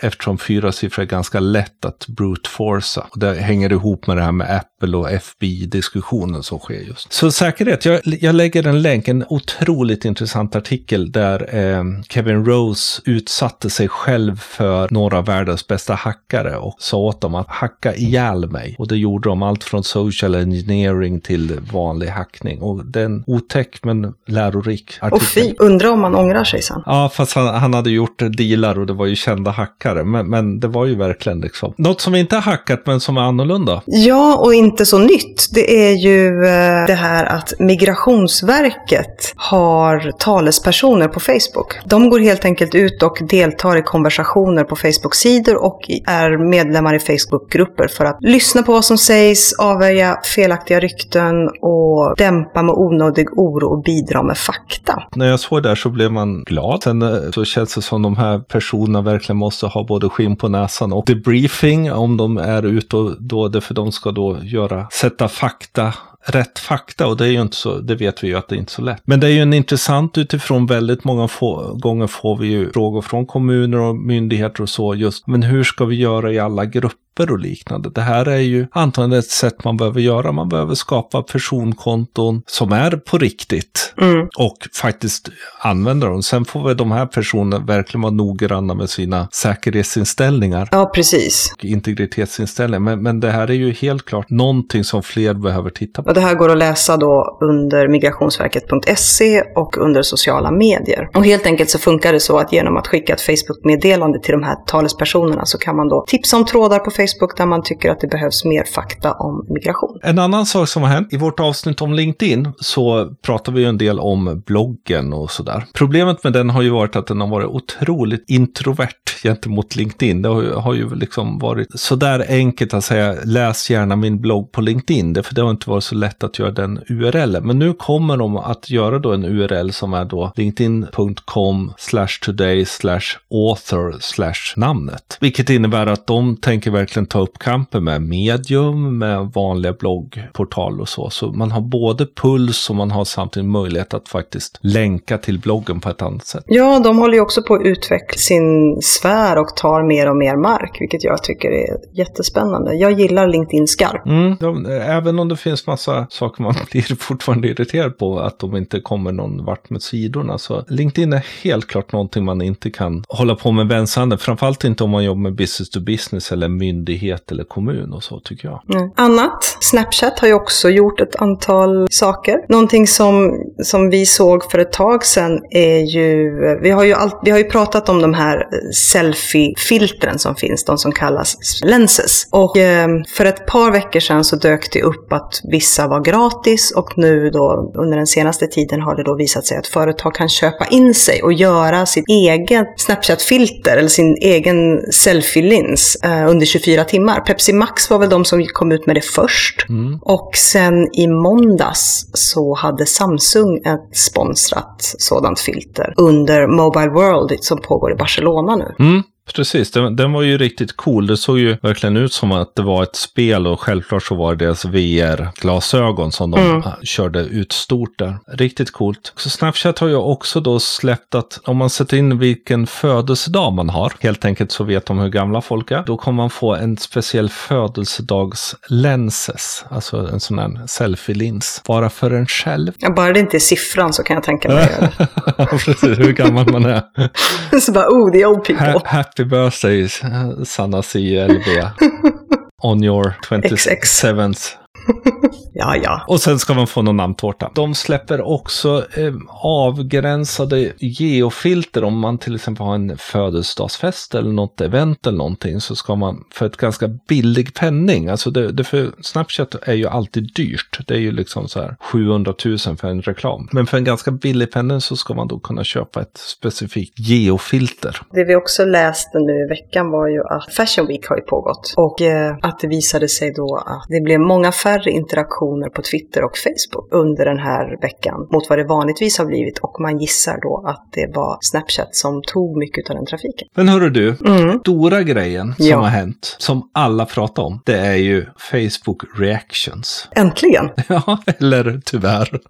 Eftersom 0.00 0.38
fyra 0.38 0.72
siffror 0.72 1.02
är 1.02 1.06
ganska 1.06 1.40
lätt 1.40 1.84
att 1.84 2.06
brute 2.08 2.50
forca. 2.50 3.06
Det 3.14 3.34
hänger 3.34 3.72
ihop 3.72 4.06
med 4.06 4.16
det 4.16 4.22
här 4.22 4.32
med 4.32 4.56
Apple 4.56 4.71
och 4.82 5.10
FBI-diskussionen 5.10 6.42
som 6.42 6.58
sker 6.58 6.80
just. 6.80 7.12
Så 7.12 7.30
säkerhet, 7.30 7.84
jag, 7.84 8.00
jag 8.04 8.34
lägger 8.34 8.66
en 8.66 8.82
länk, 8.82 9.08
en 9.08 9.24
otroligt 9.28 10.04
intressant 10.04 10.56
artikel 10.56 11.12
där 11.12 11.54
eh, 11.54 11.84
Kevin 12.08 12.44
Rose 12.44 13.02
utsatte 13.04 13.70
sig 13.70 13.88
själv 13.88 14.36
för 14.36 14.88
några 14.90 15.18
av 15.18 15.24
världens 15.24 15.66
bästa 15.66 15.94
hackare 15.94 16.56
och 16.56 16.76
sa 16.78 16.96
åt 16.96 17.20
dem 17.20 17.34
att 17.34 17.48
hacka 17.48 17.94
ihjäl 17.94 18.50
mig. 18.50 18.76
Och 18.78 18.88
det 18.88 18.96
gjorde 18.96 19.28
de 19.28 19.42
allt 19.42 19.64
från 19.64 19.84
social 19.84 20.34
engineering 20.34 21.20
till 21.20 21.60
vanlig 21.72 22.08
hackning. 22.08 22.62
Och 22.62 22.86
det 22.86 23.00
är 23.00 23.04
en 23.04 23.24
otäck 23.26 23.78
men 23.82 24.14
lärorik 24.26 24.98
artikel. 25.00 25.12
Och 25.12 25.22
fy, 25.22 25.54
undrar 25.58 25.88
om 25.88 26.00
man 26.00 26.14
ångrar 26.14 26.44
sig 26.44 26.62
sen. 26.62 26.82
Ja, 26.86 27.10
fast 27.14 27.34
han, 27.34 27.54
han 27.54 27.74
hade 27.74 27.90
gjort 27.90 28.22
dealar 28.38 28.78
och 28.78 28.86
det 28.86 28.92
var 28.92 29.06
ju 29.06 29.16
kända 29.16 29.50
hackare. 29.50 30.04
Men, 30.04 30.30
men 30.30 30.60
det 30.60 30.68
var 30.68 30.86
ju 30.86 30.94
verkligen 30.94 31.40
liksom 31.40 31.74
något 31.76 32.00
som 32.00 32.12
vi 32.12 32.20
inte 32.20 32.36
har 32.36 32.42
hackat 32.42 32.86
men 32.86 33.00
som 33.00 33.16
är 33.16 33.20
annorlunda. 33.20 33.82
Ja, 33.86 34.36
och 34.36 34.54
inte 34.54 34.71
inte 34.72 34.86
så 34.86 34.98
nytt. 34.98 35.48
Det 35.54 35.88
är 35.88 35.92
ju 35.92 36.44
eh, 36.44 36.86
det 36.86 36.94
här 36.94 37.24
att 37.24 37.52
Migrationsverket 37.58 39.32
har 39.36 40.12
talespersoner 40.18 41.08
på 41.08 41.20
Facebook. 41.20 41.78
De 41.84 42.10
går 42.10 42.20
helt 42.20 42.44
enkelt 42.44 42.74
ut 42.74 43.02
och 43.02 43.18
deltar 43.28 43.76
i 43.76 43.82
konversationer 43.82 44.64
på 44.64 44.76
Facebook-sidor 44.76 45.64
och 45.64 45.80
är 46.06 46.50
medlemmar 46.50 46.94
i 46.94 46.98
Facebook-grupper 46.98 47.88
för 47.88 48.04
att 48.04 48.16
lyssna 48.20 48.62
på 48.62 48.72
vad 48.72 48.84
som 48.84 48.98
sägs, 48.98 49.52
avvärja 49.52 50.18
felaktiga 50.34 50.80
rykten 50.80 51.48
och 51.48 52.14
dämpa 52.16 52.62
med 52.62 52.74
onödig 52.74 53.38
oro 53.38 53.68
och 53.68 53.82
bidra 53.82 54.22
med 54.22 54.38
fakta. 54.38 55.02
När 55.16 55.26
jag 55.26 55.40
såg 55.40 55.62
det 55.62 55.68
där 55.68 55.76
så 55.76 55.88
blev 55.88 56.12
man 56.12 56.42
glad. 56.42 56.82
Sen 56.82 57.02
eh, 57.02 57.30
så 57.34 57.44
känns 57.44 57.74
det 57.74 57.82
som 57.82 58.02
de 58.02 58.16
här 58.16 58.38
personerna 58.38 59.02
verkligen 59.02 59.36
måste 59.36 59.66
ha 59.66 59.84
både 59.84 60.08
skinn 60.08 60.36
på 60.36 60.48
näsan 60.48 60.92
och 60.92 61.04
debriefing 61.06 61.92
om 61.92 62.16
de 62.16 62.38
är 62.38 62.66
ute 62.66 62.96
och 62.96 63.22
då, 63.22 63.60
för 63.60 63.74
de 63.74 63.92
ska 63.92 64.10
då 64.10 64.36
göra, 64.42 64.61
sätta 64.92 65.28
fakta 65.28 65.94
rätt 66.24 66.58
fakta. 66.58 67.06
Och 67.06 67.16
det 67.16 67.24
är 67.24 67.30
ju 67.30 67.40
inte 67.40 67.56
så, 67.56 67.78
det 67.78 67.94
vet 67.94 68.24
vi 68.24 68.28
ju 68.28 68.34
att 68.34 68.48
det 68.48 68.54
är 68.54 68.58
inte 68.58 68.72
så 68.72 68.82
lätt. 68.82 69.02
Men 69.04 69.20
det 69.20 69.26
är 69.26 69.30
ju 69.30 69.40
en 69.40 69.52
intressant 69.52 70.18
utifrån. 70.18 70.66
Väldigt 70.66 71.04
många 71.04 71.28
få, 71.28 71.74
gånger 71.74 72.06
får 72.06 72.36
vi 72.36 72.46
ju 72.46 72.72
frågor 72.72 73.02
från 73.02 73.26
kommuner 73.26 73.78
och 73.78 73.96
myndigheter 73.96 74.62
och 74.62 74.68
så 74.68 74.94
just, 74.94 75.26
men 75.26 75.42
hur 75.42 75.64
ska 75.64 75.84
vi 75.84 75.96
göra 75.96 76.32
i 76.32 76.38
alla 76.38 76.64
grupper? 76.64 76.98
Och 77.20 77.38
liknande. 77.38 77.90
Det 77.90 78.00
här 78.00 78.26
är 78.28 78.38
ju 78.38 78.66
antagligen 78.72 79.18
ett 79.18 79.30
sätt 79.30 79.64
man 79.64 79.76
behöver 79.76 80.00
göra. 80.00 80.32
Man 80.32 80.48
behöver 80.48 80.74
skapa 80.74 81.22
personkonton 81.22 82.42
som 82.46 82.72
är 82.72 82.90
på 82.90 83.18
riktigt 83.18 83.94
och 84.38 84.56
faktiskt 84.74 85.28
använda 85.60 86.06
dem. 86.06 86.22
Sen 86.22 86.44
får 86.44 86.68
väl 86.68 86.76
de 86.76 86.90
här 86.92 87.06
personerna 87.06 87.64
verkligen 87.64 88.02
vara 88.02 88.12
noggranna 88.12 88.74
med 88.74 88.90
sina 88.90 89.28
säkerhetsinställningar 89.32 90.68
Ja, 90.72 90.90
precis. 90.94 91.52
och 91.58 91.64
integritetsinställningar. 91.64 92.80
Men, 92.80 93.02
men 93.02 93.20
det 93.20 93.30
här 93.30 93.50
är 93.50 93.54
ju 93.54 93.72
helt 93.72 94.04
klart 94.04 94.30
någonting 94.30 94.84
som 94.84 95.02
fler 95.02 95.34
behöver 95.34 95.70
titta 95.70 96.02
på. 96.02 96.08
Och 96.08 96.14
det 96.14 96.20
här 96.20 96.34
går 96.34 96.48
att 96.50 96.58
läsa 96.58 96.96
då 96.96 97.38
under 97.40 97.88
migrationsverket.se 97.88 99.42
och 99.56 99.76
under 99.78 100.02
sociala 100.02 100.50
medier. 100.50 101.08
Och 101.14 101.24
helt 101.24 101.46
enkelt 101.46 101.70
så 101.70 101.78
funkar 101.78 102.12
det 102.12 102.20
så 102.20 102.38
att 102.38 102.52
genom 102.52 102.76
att 102.76 102.86
skicka 102.86 103.12
ett 103.14 103.20
Facebook-meddelande 103.20 104.20
till 104.20 104.32
de 104.32 104.42
här 104.42 104.56
talespersonerna 104.66 105.46
så 105.46 105.58
kan 105.58 105.76
man 105.76 105.88
då 105.88 106.04
tipsa 106.08 106.36
om 106.36 106.44
trådar 106.44 106.78
på 106.78 106.90
Facebook 106.90 107.01
där 107.36 107.46
man 107.46 107.62
tycker 107.62 107.90
att 107.90 108.00
det 108.00 108.06
behövs 108.06 108.44
mer 108.44 108.64
fakta 108.64 109.12
om 109.12 109.46
migration. 109.48 109.98
En 110.02 110.18
annan 110.18 110.46
sak 110.46 110.68
som 110.68 110.82
har 110.82 110.88
hänt, 110.88 111.12
i 111.12 111.16
vårt 111.16 111.40
avsnitt 111.40 111.82
om 111.82 111.92
LinkedIn 111.92 112.52
så 112.60 113.14
pratar 113.22 113.52
vi 113.52 113.60
ju 113.60 113.66
en 113.66 113.78
del 113.78 114.00
om 114.00 114.42
bloggen 114.46 115.12
och 115.12 115.30
sådär. 115.30 115.64
Problemet 115.74 116.24
med 116.24 116.32
den 116.32 116.50
har 116.50 116.62
ju 116.62 116.70
varit 116.70 116.96
att 116.96 117.06
den 117.06 117.20
har 117.20 117.28
varit 117.28 117.46
otroligt 117.46 118.24
introvert 118.28 118.88
gentemot 119.22 119.76
LinkedIn. 119.76 120.22
Det 120.22 120.28
har 120.54 120.74
ju 120.74 120.94
liksom 120.94 121.38
varit 121.38 121.68
sådär 121.74 122.26
enkelt 122.28 122.74
att 122.74 122.84
säga 122.84 123.16
läs 123.24 123.70
gärna 123.70 123.96
min 123.96 124.20
blogg 124.20 124.52
på 124.52 124.60
LinkedIn, 124.60 125.22
för 125.22 125.34
det 125.34 125.42
har 125.42 125.50
inte 125.50 125.70
varit 125.70 125.84
så 125.84 125.94
lätt 125.94 126.24
att 126.24 126.38
göra 126.38 126.50
den 126.50 126.80
URL. 126.88 127.40
Men 127.40 127.58
nu 127.58 127.72
kommer 127.72 128.16
de 128.16 128.36
att 128.36 128.70
göra 128.70 128.98
då 128.98 129.12
en 129.12 129.24
URL 129.24 129.70
som 129.70 129.94
är 129.94 130.04
då 130.04 130.32
linkedin.com 130.36 131.72
slash 131.78 132.18
today 132.22 132.64
slash 132.64 133.18
author 133.30 133.96
slash 134.00 134.56
namnet. 134.56 135.18
Vilket 135.20 135.50
innebär 135.50 135.86
att 135.86 136.06
de 136.06 136.36
tänker 136.36 136.70
verkligen 136.70 136.91
ta 137.06 137.20
upp 137.20 137.38
kampen 137.38 137.84
med 137.84 138.02
medium, 138.02 138.98
med 138.98 139.30
vanliga 139.34 139.72
bloggportal 139.72 140.80
och 140.80 140.88
så. 140.88 141.10
Så 141.10 141.32
man 141.32 141.50
har 141.50 141.60
både 141.60 142.06
puls 142.06 142.70
och 142.70 142.76
man 142.76 142.90
har 142.90 143.04
samtidigt 143.04 143.48
möjlighet 143.48 143.94
att 143.94 144.08
faktiskt 144.08 144.58
länka 144.60 145.18
till 145.18 145.38
bloggen 145.38 145.80
på 145.80 145.88
ett 145.88 146.02
annat 146.02 146.26
sätt. 146.26 146.44
Ja, 146.46 146.80
de 146.84 146.98
håller 146.98 147.14
ju 147.14 147.20
också 147.20 147.42
på 147.42 147.54
att 147.54 147.62
utveckla 147.64 148.18
sin 148.18 148.78
sfär 148.82 149.38
och 149.38 149.56
tar 149.56 149.82
mer 149.82 150.10
och 150.10 150.16
mer 150.16 150.36
mark, 150.36 150.76
vilket 150.80 151.04
jag 151.04 151.22
tycker 151.22 151.48
är 151.48 151.98
jättespännande. 151.98 152.74
Jag 152.74 152.92
gillar 152.92 153.28
LinkedIn 153.28 153.66
skarpt. 153.66 154.06
Mm, 154.06 154.36
de, 154.40 154.66
även 154.66 155.18
om 155.18 155.28
det 155.28 155.36
finns 155.36 155.66
massa 155.66 156.06
saker 156.10 156.42
man 156.42 156.54
blir 156.70 156.96
fortfarande 156.96 157.48
irriterad 157.48 157.98
på, 157.98 158.20
att 158.20 158.38
de 158.38 158.56
inte 158.56 158.80
kommer 158.80 159.12
någon 159.12 159.44
vart 159.44 159.70
med 159.70 159.82
sidorna. 159.82 160.38
Så 160.38 160.64
LinkedIn 160.68 161.12
är 161.12 161.26
helt 161.42 161.66
klart 161.66 161.92
någonting 161.92 162.24
man 162.24 162.42
inte 162.42 162.70
kan 162.70 163.04
hålla 163.08 163.34
på 163.34 163.52
med 163.52 163.68
vänsterhanden. 163.68 164.18
Framförallt 164.18 164.64
inte 164.64 164.84
om 164.84 164.90
man 164.90 165.04
jobbar 165.04 165.20
med 165.20 165.34
business 165.34 165.70
to 165.70 165.80
business 165.80 166.32
eller 166.32 166.48
myndighet 166.48 166.81
eller 167.30 167.44
kommun 167.44 167.92
och 167.92 168.02
så 168.02 168.20
tycker 168.20 168.48
jag. 168.48 168.62
Mm. 168.74 168.90
Annat, 168.96 169.56
Snapchat 169.60 170.18
har 170.18 170.28
ju 170.28 170.34
också 170.34 170.70
gjort 170.70 171.00
ett 171.00 171.16
antal 171.16 171.86
saker. 171.90 172.38
Någonting 172.48 172.86
som, 172.86 173.32
som 173.64 173.90
vi 173.90 174.06
såg 174.06 174.50
för 174.50 174.58
ett 174.58 174.72
tag 174.72 175.04
sedan 175.04 175.40
är 175.50 175.78
ju, 175.78 176.30
vi 176.62 176.70
har 176.70 176.84
ju, 176.84 176.92
all, 176.92 177.10
vi 177.24 177.30
har 177.30 177.38
ju 177.38 177.44
pratat 177.44 177.88
om 177.88 178.02
de 178.02 178.14
här 178.14 178.46
selfie-filtren 178.72 180.18
som 180.18 180.34
finns, 180.36 180.64
de 180.64 180.78
som 180.78 180.92
kallas 180.92 181.36
lenses. 181.64 182.26
Och 182.30 182.56
eh, 182.56 182.88
för 183.16 183.24
ett 183.24 183.46
par 183.46 183.72
veckor 183.72 184.00
sedan 184.00 184.24
så 184.24 184.36
dök 184.36 184.72
det 184.72 184.82
upp 184.82 185.12
att 185.12 185.40
vissa 185.44 185.88
var 185.88 186.00
gratis 186.00 186.72
och 186.76 186.98
nu 186.98 187.30
då 187.30 187.72
under 187.74 187.96
den 187.96 188.06
senaste 188.06 188.46
tiden 188.46 188.82
har 188.82 188.96
det 188.96 189.04
då 189.04 189.16
visat 189.16 189.46
sig 189.46 189.58
att 189.58 189.66
företag 189.66 190.14
kan 190.14 190.28
köpa 190.28 190.66
in 190.66 190.94
sig 190.94 191.22
och 191.22 191.32
göra 191.32 191.86
sitt 191.86 192.08
eget 192.08 192.66
Snapchat-filter 192.76 193.76
eller 193.76 193.88
sin 193.88 194.16
egen 194.20 194.80
selfie-lins 194.90 195.96
eh, 196.04 196.30
under 196.30 196.46
24 196.46 196.71
timmar. 196.84 197.20
Pepsi 197.20 197.52
Max 197.52 197.90
var 197.90 197.98
väl 197.98 198.10
de 198.10 198.24
som 198.24 198.46
kom 198.52 198.72
ut 198.72 198.86
med 198.86 198.96
det 198.96 199.04
först. 199.04 199.66
Mm. 199.68 199.98
Och 200.02 200.30
sen 200.36 200.94
i 200.94 201.06
måndags 201.06 202.06
så 202.12 202.54
hade 202.54 202.86
Samsung 202.86 203.56
ett 203.56 203.96
sponsrat 203.96 204.94
sådant 204.98 205.40
filter 205.40 205.94
under 205.96 206.46
Mobile 206.46 206.90
World 206.90 207.44
som 207.44 207.60
pågår 207.60 207.92
i 207.92 207.94
Barcelona 207.94 208.56
nu. 208.56 208.74
Mm. 208.78 209.02
Precis, 209.34 209.70
den, 209.70 209.96
den, 209.96 210.12
var 210.12 210.22
ju 210.22 210.38
riktigt 210.38 210.76
cool. 210.76 211.06
Det 211.06 211.16
såg 211.16 211.38
ju 211.38 211.56
verkligen 211.62 211.96
ut 211.96 212.12
som 212.12 212.32
att 212.32 212.52
det 212.56 212.62
var 212.62 212.82
ett 212.82 212.96
spel 212.96 213.46
och 213.46 213.60
självklart 213.60 214.02
så 214.02 214.14
var 214.14 214.34
det 214.34 214.44
deras 214.44 214.64
VR-glasögon 214.64 216.12
som 216.12 216.30
de 216.30 216.40
mm. 216.40 216.62
körde 216.82 217.20
ut 217.20 217.52
stort 217.52 217.98
där. 217.98 218.18
Riktigt 218.26 218.70
coolt. 218.70 219.12
Så 219.16 219.30
Snapchat 219.30 219.78
har 219.78 219.88
ju 219.88 219.96
också 219.96 220.40
då 220.40 220.60
släppt 220.60 221.14
att 221.14 221.40
om 221.44 221.56
man 221.56 221.70
sätter 221.70 221.96
in 221.96 222.18
vilken 222.18 222.66
födelsedag 222.66 223.52
man 223.52 223.68
har, 223.68 223.92
helt 224.00 224.24
enkelt 224.24 224.52
så 224.52 224.64
vet 224.64 224.86
de 224.86 224.98
hur 224.98 225.08
gamla 225.08 225.40
folk 225.40 225.70
är, 225.70 225.82
då 225.86 225.96
kommer 225.96 226.16
man 226.16 226.30
få 226.30 226.54
en 226.54 226.76
speciell 226.76 227.28
födelsedagslenses, 227.28 229.64
alltså 229.68 229.96
en 229.96 230.20
sån 230.20 230.38
här 230.38 230.66
selfie-lins, 230.66 231.62
bara 231.66 231.90
för 231.90 232.10
en 232.10 232.26
själv. 232.26 232.72
Ja, 232.78 232.90
bara 232.90 233.12
det 233.12 233.20
inte 233.20 233.36
är 233.36 233.40
siffran 233.40 233.92
så 233.92 234.02
kan 234.02 234.14
jag 234.14 234.24
tänka 234.24 234.48
mig 234.48 234.68
det. 234.80 235.08
Precis, 235.50 235.98
hur 235.98 236.12
gammal 236.12 236.52
man 236.52 236.64
är. 236.64 236.82
så 237.60 237.72
bara, 237.72 237.88
oh, 237.88 238.12
the 238.12 238.26
old 238.26 238.44
people. 238.44 238.72
Ha 238.72 238.80
Happy 239.14 239.28
birthday, 239.28 239.84
uh, 239.84 240.42
Sanna 240.42 240.78
CLB. 240.78 242.48
On 242.62 242.82
your 242.82 243.16
27th 243.22 244.61
ja, 245.52 245.76
ja. 245.76 246.04
Och 246.08 246.20
sen 246.20 246.38
ska 246.38 246.54
man 246.54 246.66
få 246.66 246.82
någon 246.82 246.96
namntårta. 246.96 247.50
De 247.54 247.74
släpper 247.74 248.20
också 248.20 248.84
eh, 248.96 249.14
avgränsade 249.42 250.72
geofilter 250.78 251.84
om 251.84 251.98
man 251.98 252.18
till 252.18 252.34
exempel 252.34 252.66
har 252.66 252.74
en 252.74 252.98
födelsedagsfest 252.98 254.14
eller 254.14 254.32
något 254.32 254.60
event 254.60 255.06
eller 255.06 255.18
någonting 255.18 255.60
så 255.60 255.76
ska 255.76 255.94
man 255.94 256.24
för 256.34 256.46
ett 256.46 256.56
ganska 256.56 256.88
billig 257.08 257.54
penning. 257.54 258.08
Alltså 258.08 258.30
det, 258.30 258.52
det 258.52 258.64
för 258.64 258.90
Snapchat 259.00 259.54
är 259.62 259.74
ju 259.74 259.86
alltid 259.86 260.34
dyrt. 260.34 260.78
Det 260.86 260.94
är 260.94 260.98
ju 260.98 261.12
liksom 261.12 261.48
så 261.48 261.60
här 261.60 261.76
700 261.80 262.34
000 262.44 262.58
för 262.58 262.88
en 262.88 263.02
reklam. 263.02 263.48
Men 263.52 263.66
för 263.66 263.76
en 263.76 263.84
ganska 263.84 264.10
billig 264.10 264.52
penning 264.52 264.80
så 264.80 264.96
ska 264.96 265.14
man 265.14 265.28
då 265.28 265.38
kunna 265.38 265.64
köpa 265.64 266.00
ett 266.02 266.16
specifikt 266.16 266.98
geofilter. 266.98 268.00
Det 268.10 268.24
vi 268.24 268.36
också 268.36 268.64
läste 268.64 269.18
nu 269.18 269.32
i 269.32 269.48
veckan 269.48 269.90
var 269.90 270.08
ju 270.08 270.20
att 270.20 270.54
Fashion 270.54 270.86
Week 270.86 271.08
har 271.08 271.16
ju 271.16 271.22
pågått 271.22 271.74
och 271.76 272.02
eh, 272.02 272.36
att 272.42 272.58
det 272.60 272.68
visade 272.68 273.08
sig 273.08 273.32
då 273.32 273.56
att 273.66 273.84
det 273.88 274.00
blev 274.00 274.20
många 274.20 274.52
färre 274.52 274.71
interaktioner 274.90 275.68
på 275.68 275.82
Twitter 275.82 276.24
och 276.24 276.36
Facebook 276.36 276.88
under 276.90 277.24
den 277.24 277.38
här 277.38 277.78
veckan 277.82 278.28
mot 278.32 278.48
vad 278.48 278.58
det 278.58 278.64
vanligtvis 278.64 279.18
har 279.18 279.26
blivit 279.26 279.58
och 279.58 279.80
man 279.80 279.98
gissar 279.98 280.38
då 280.42 280.64
att 280.66 280.88
det 280.92 281.10
var 281.14 281.38
Snapchat 281.40 281.94
som 281.96 282.22
tog 282.22 282.56
mycket 282.56 282.90
av 282.90 282.96
den 282.96 283.06
trafiken. 283.06 283.48
Men 283.54 283.68
hörru 283.68 283.90
du, 283.90 284.16
mm. 284.26 284.60
stora 284.60 285.02
grejen 285.02 285.54
som 285.54 285.66
ja. 285.66 285.76
har 285.76 285.88
hänt, 285.88 286.36
som 286.38 286.70
alla 286.74 287.06
pratar 287.06 287.42
om, 287.42 287.60
det 287.64 287.78
är 287.78 287.96
ju 287.96 288.26
Facebook 288.50 289.02
Reactions. 289.18 290.08
Äntligen! 290.16 290.70
Ja, 290.88 291.18
eller 291.26 291.80
tyvärr. 291.84 292.40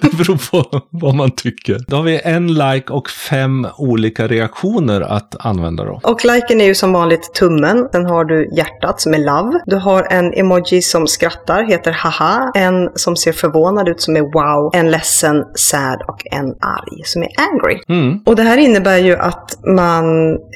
Det 0.00 0.16
beror 0.16 0.50
på 0.50 0.80
vad 0.90 1.14
man 1.14 1.30
tycker. 1.30 1.78
Då 1.88 1.96
har 1.96 2.02
vi 2.02 2.20
en 2.24 2.54
like 2.54 2.92
och 2.92 3.10
fem 3.10 3.66
olika 3.78 4.26
reaktioner 4.26 5.00
att 5.00 5.36
använda 5.38 5.84
då. 5.84 6.00
Och 6.02 6.24
liken 6.24 6.60
är 6.60 6.64
ju 6.64 6.74
som 6.74 6.92
vanligt 6.92 7.34
tummen. 7.34 7.88
Sen 7.92 8.06
har 8.06 8.24
du 8.24 8.50
hjärtat 8.56 9.00
som 9.00 9.14
är 9.14 9.18
love. 9.18 9.60
Du 9.66 9.76
har 9.76 10.02
en 10.10 10.34
emoji 10.34 10.82
som 10.82 11.06
skrattar 11.14 11.64
heter 11.64 11.92
haha, 11.92 12.52
en 12.54 12.90
som 12.94 13.16
ser 13.16 13.32
förvånad 13.32 13.88
ut 13.88 14.00
som 14.00 14.16
är 14.16 14.20
wow, 14.20 14.70
en 14.74 14.90
ledsen, 14.90 15.44
sad 15.54 16.02
och 16.08 16.22
en 16.30 16.46
arg 16.46 17.02
som 17.04 17.22
är 17.22 17.28
angry. 17.36 17.80
Mm. 17.88 18.20
Och 18.26 18.36
det 18.36 18.42
här 18.42 18.56
innebär 18.56 18.98
ju 18.98 19.16
att 19.16 19.58
man 19.76 20.04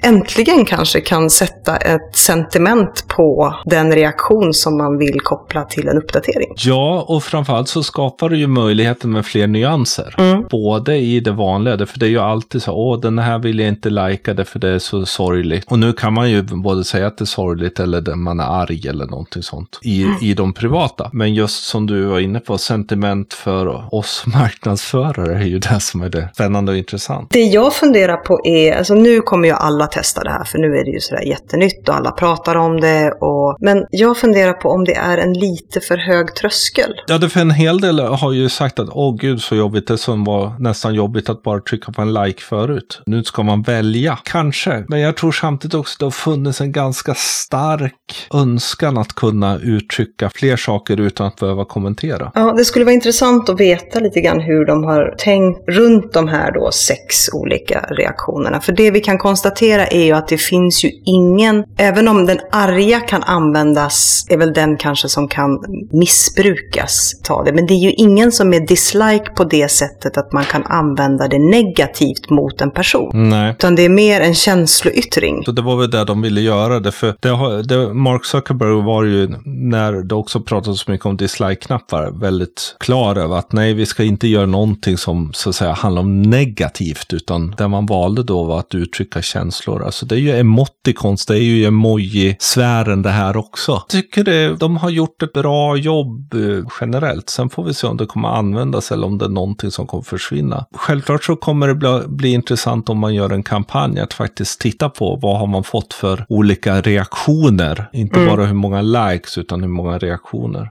äntligen 0.02 0.64
kanske 0.64 1.00
kan 1.00 1.30
sätta 1.30 1.76
ett 1.76 2.16
sentiment 2.16 3.04
på 3.08 3.54
den 3.64 3.92
reaktion 3.92 4.54
som 4.54 4.78
man 4.78 4.98
vill 4.98 5.20
koppla 5.20 5.64
till 5.64 5.88
en 5.88 5.98
uppdatering. 5.98 6.54
Ja, 6.56 7.04
och 7.08 7.22
framförallt 7.22 7.68
så 7.68 7.82
skapar 7.82 8.28
det 8.28 8.36
ju 8.36 8.46
möjligheten 8.46 9.12
med 9.12 9.26
fler 9.26 9.46
nyanser. 9.46 10.14
Mm. 10.18 10.44
Både 10.50 10.96
i 10.96 11.20
det 11.20 11.32
vanliga, 11.32 11.86
för 11.86 11.98
det 11.98 12.06
är 12.06 12.10
ju 12.10 12.18
alltid 12.18 12.62
så, 12.62 12.72
åh 12.72 13.00
den 13.00 13.18
här 13.18 13.38
vill 13.38 13.58
jag 13.58 13.68
inte 13.68 13.90
lajka 13.90 14.34
det 14.34 14.44
för 14.44 14.58
det 14.58 14.68
är 14.68 14.78
så 14.78 15.06
sorgligt. 15.06 15.64
Och 15.70 15.78
nu 15.78 15.92
kan 15.92 16.14
man 16.14 16.30
ju 16.30 16.42
både 16.42 16.84
säga 16.84 17.06
att 17.06 17.18
det 17.18 17.24
är 17.24 17.26
sorgligt 17.26 17.80
eller 17.80 17.98
att 17.98 18.18
man 18.18 18.40
är 18.40 18.62
arg 18.62 18.88
eller 18.88 19.06
någonting 19.06 19.42
sånt 19.42 19.78
i, 19.82 20.02
mm. 20.02 20.16
i 20.20 20.34
de 20.34 20.47
privata. 20.52 21.10
Men 21.12 21.34
just 21.34 21.64
som 21.64 21.86
du 21.86 22.04
var 22.04 22.20
inne 22.20 22.40
på, 22.40 22.58
sentiment 22.58 23.34
för 23.34 23.94
oss 23.94 24.24
marknadsförare 24.34 25.34
är 25.34 25.46
ju 25.46 25.58
det 25.58 25.80
som 25.80 26.02
är 26.02 26.08
det 26.08 26.28
spännande 26.34 26.72
och 26.72 26.78
intressant. 26.78 27.30
Det 27.30 27.42
jag 27.44 27.72
funderar 27.72 28.16
på 28.16 28.40
är, 28.44 28.76
alltså 28.76 28.94
nu 28.94 29.20
kommer 29.20 29.48
ju 29.48 29.54
alla 29.54 29.86
testa 29.86 30.24
det 30.24 30.30
här, 30.30 30.44
för 30.44 30.58
nu 30.58 30.66
är 30.66 30.84
det 30.84 30.90
ju 30.90 31.00
sådär 31.00 31.22
jättenytt 31.22 31.88
och 31.88 31.94
alla 31.94 32.10
pratar 32.10 32.54
om 32.56 32.80
det. 32.80 33.12
Och, 33.20 33.56
men 33.60 33.86
jag 33.90 34.16
funderar 34.16 34.52
på 34.52 34.68
om 34.68 34.84
det 34.84 34.94
är 34.94 35.18
en 35.18 35.32
lite 35.32 35.80
för 35.80 35.96
hög 35.96 36.34
tröskel. 36.34 36.94
Ja, 37.06 37.18
det 37.18 37.28
för 37.28 37.40
en 37.40 37.50
hel 37.50 37.80
del 37.80 38.00
har 38.00 38.32
ju 38.32 38.48
sagt 38.48 38.78
att 38.78 38.88
åh 38.92 39.16
gud 39.16 39.42
så 39.42 39.54
jobbigt 39.54 39.88
det 39.88 39.98
som 39.98 40.24
var 40.24 40.52
nästan 40.58 40.94
jobbigt 40.94 41.28
att 41.28 41.42
bara 41.42 41.60
trycka 41.60 41.92
på 41.92 42.02
en 42.02 42.12
like 42.12 42.42
förut. 42.42 43.02
Nu 43.06 43.24
ska 43.24 43.42
man 43.42 43.62
välja, 43.62 44.18
kanske. 44.24 44.84
Men 44.88 45.00
jag 45.00 45.16
tror 45.16 45.32
samtidigt 45.32 45.74
också 45.74 45.94
att 45.94 45.98
det 45.98 46.06
har 46.06 46.10
funnits 46.10 46.60
en 46.60 46.72
ganska 46.72 47.14
stark 47.14 48.28
önskan 48.34 48.98
att 48.98 49.12
kunna 49.12 49.58
uttrycka 49.58 50.30
fler 50.38 50.56
saker 50.56 51.00
utan 51.00 51.26
att 51.26 51.36
behöva 51.36 51.64
kommentera. 51.64 52.32
Ja, 52.34 52.54
det 52.58 52.64
skulle 52.64 52.84
vara 52.84 52.94
intressant 52.94 53.48
att 53.48 53.60
veta 53.60 54.00
lite 54.00 54.20
grann 54.20 54.40
hur 54.40 54.66
de 54.66 54.84
har 54.84 55.14
tänkt 55.18 55.68
runt 55.68 56.12
de 56.12 56.28
här 56.28 56.52
då 56.52 56.70
sex 56.72 57.28
olika 57.32 57.80
reaktionerna. 57.90 58.60
För 58.60 58.72
det 58.72 58.90
vi 58.90 59.00
kan 59.00 59.18
konstatera 59.18 59.86
är 59.86 60.04
ju 60.04 60.12
att 60.12 60.28
det 60.28 60.38
finns 60.38 60.84
ju 60.84 60.90
ingen, 61.04 61.64
även 61.76 62.08
om 62.08 62.26
den 62.26 62.40
arga 62.52 63.00
kan 63.00 63.22
användas, 63.22 64.26
är 64.28 64.36
väl 64.36 64.52
den 64.52 64.76
kanske 64.76 65.08
som 65.08 65.28
kan 65.28 65.58
missbrukas, 65.92 67.20
ta 67.22 67.44
det. 67.44 67.52
Men 67.52 67.66
det 67.66 67.74
är 67.74 67.84
ju 67.84 67.92
ingen 67.92 68.32
som 68.32 68.54
är 68.54 68.60
dislike 68.60 69.30
på 69.36 69.44
det 69.44 69.70
sättet 69.70 70.16
att 70.16 70.32
man 70.32 70.44
kan 70.44 70.64
använda 70.66 71.28
det 71.28 71.38
negativt 71.38 72.30
mot 72.30 72.60
en 72.60 72.70
person. 72.70 73.10
Nej. 73.30 73.50
Utan 73.50 73.74
det 73.74 73.84
är 73.84 73.88
mer 73.88 74.20
en 74.20 74.34
känsloyttring. 74.34 75.44
Så 75.44 75.52
det 75.52 75.62
var 75.62 75.76
väl 75.76 75.90
det 75.90 76.04
de 76.04 76.22
ville 76.22 76.40
göra 76.40 76.80
det, 76.80 76.92
för 76.92 77.14
det, 77.20 77.62
det 77.62 77.94
Mark 77.94 78.24
Zuckerberg 78.24 78.84
var 78.84 79.04
ju 79.04 79.28
när 79.44 79.92
det 79.92 80.14
också 80.28 80.40
pratat 80.40 80.76
så 80.76 80.90
mycket 80.90 81.06
om 81.06 81.16
dislike-knappar, 81.16 82.10
väldigt 82.20 82.76
klar 82.80 83.16
över 83.16 83.38
att 83.38 83.52
nej, 83.52 83.74
vi 83.74 83.86
ska 83.86 84.04
inte 84.04 84.28
göra 84.28 84.46
någonting 84.46 84.98
som 84.98 85.32
så 85.32 85.48
att 85.48 85.56
säga 85.56 85.72
handlar 85.72 86.02
om 86.02 86.22
negativt, 86.22 87.12
utan 87.12 87.54
det 87.58 87.68
man 87.68 87.86
valde 87.86 88.22
då 88.22 88.44
var 88.44 88.58
att 88.58 88.74
uttrycka 88.74 89.22
känslor. 89.22 89.84
Alltså 89.84 90.06
det 90.06 90.14
är 90.14 90.18
ju 90.18 90.38
emoticons, 90.38 91.26
det 91.26 91.34
är 91.34 91.42
ju 91.42 91.66
emoji-sfären 91.66 93.02
det 93.02 93.10
här 93.10 93.36
också. 93.36 93.72
Jag 93.72 93.88
tycker 93.88 94.24
det, 94.24 94.56
de 94.56 94.76
har 94.76 94.90
gjort 94.90 95.22
ett 95.22 95.32
bra 95.32 95.76
jobb 95.76 96.34
eh, 96.34 96.64
generellt. 96.80 97.30
Sen 97.30 97.50
får 97.50 97.64
vi 97.64 97.74
se 97.74 97.86
om 97.86 97.96
det 97.96 98.06
kommer 98.06 98.28
användas 98.28 98.92
eller 98.92 99.06
om 99.06 99.18
det 99.18 99.24
är 99.24 99.28
någonting 99.28 99.70
som 99.70 99.86
kommer 99.86 100.02
försvinna. 100.04 100.66
Självklart 100.72 101.24
så 101.24 101.36
kommer 101.36 101.68
det 101.68 101.74
bli, 101.74 102.00
bli 102.06 102.28
intressant 102.32 102.88
om 102.88 102.98
man 102.98 103.14
gör 103.14 103.30
en 103.30 103.42
kampanj 103.42 104.00
att 104.00 104.14
faktiskt 104.14 104.60
titta 104.60 104.88
på 104.88 105.18
vad 105.22 105.38
har 105.38 105.46
man 105.46 105.64
fått 105.64 105.94
för 105.94 106.26
olika 106.28 106.80
reaktioner. 106.80 107.90
Inte 107.92 108.20
mm. 108.20 108.36
bara 108.36 108.46
hur 108.46 108.54
många 108.54 108.82
likes 108.82 109.38
utan 109.38 109.60
hur 109.60 109.68
många 109.68 109.98
reaktioner. 109.98 110.17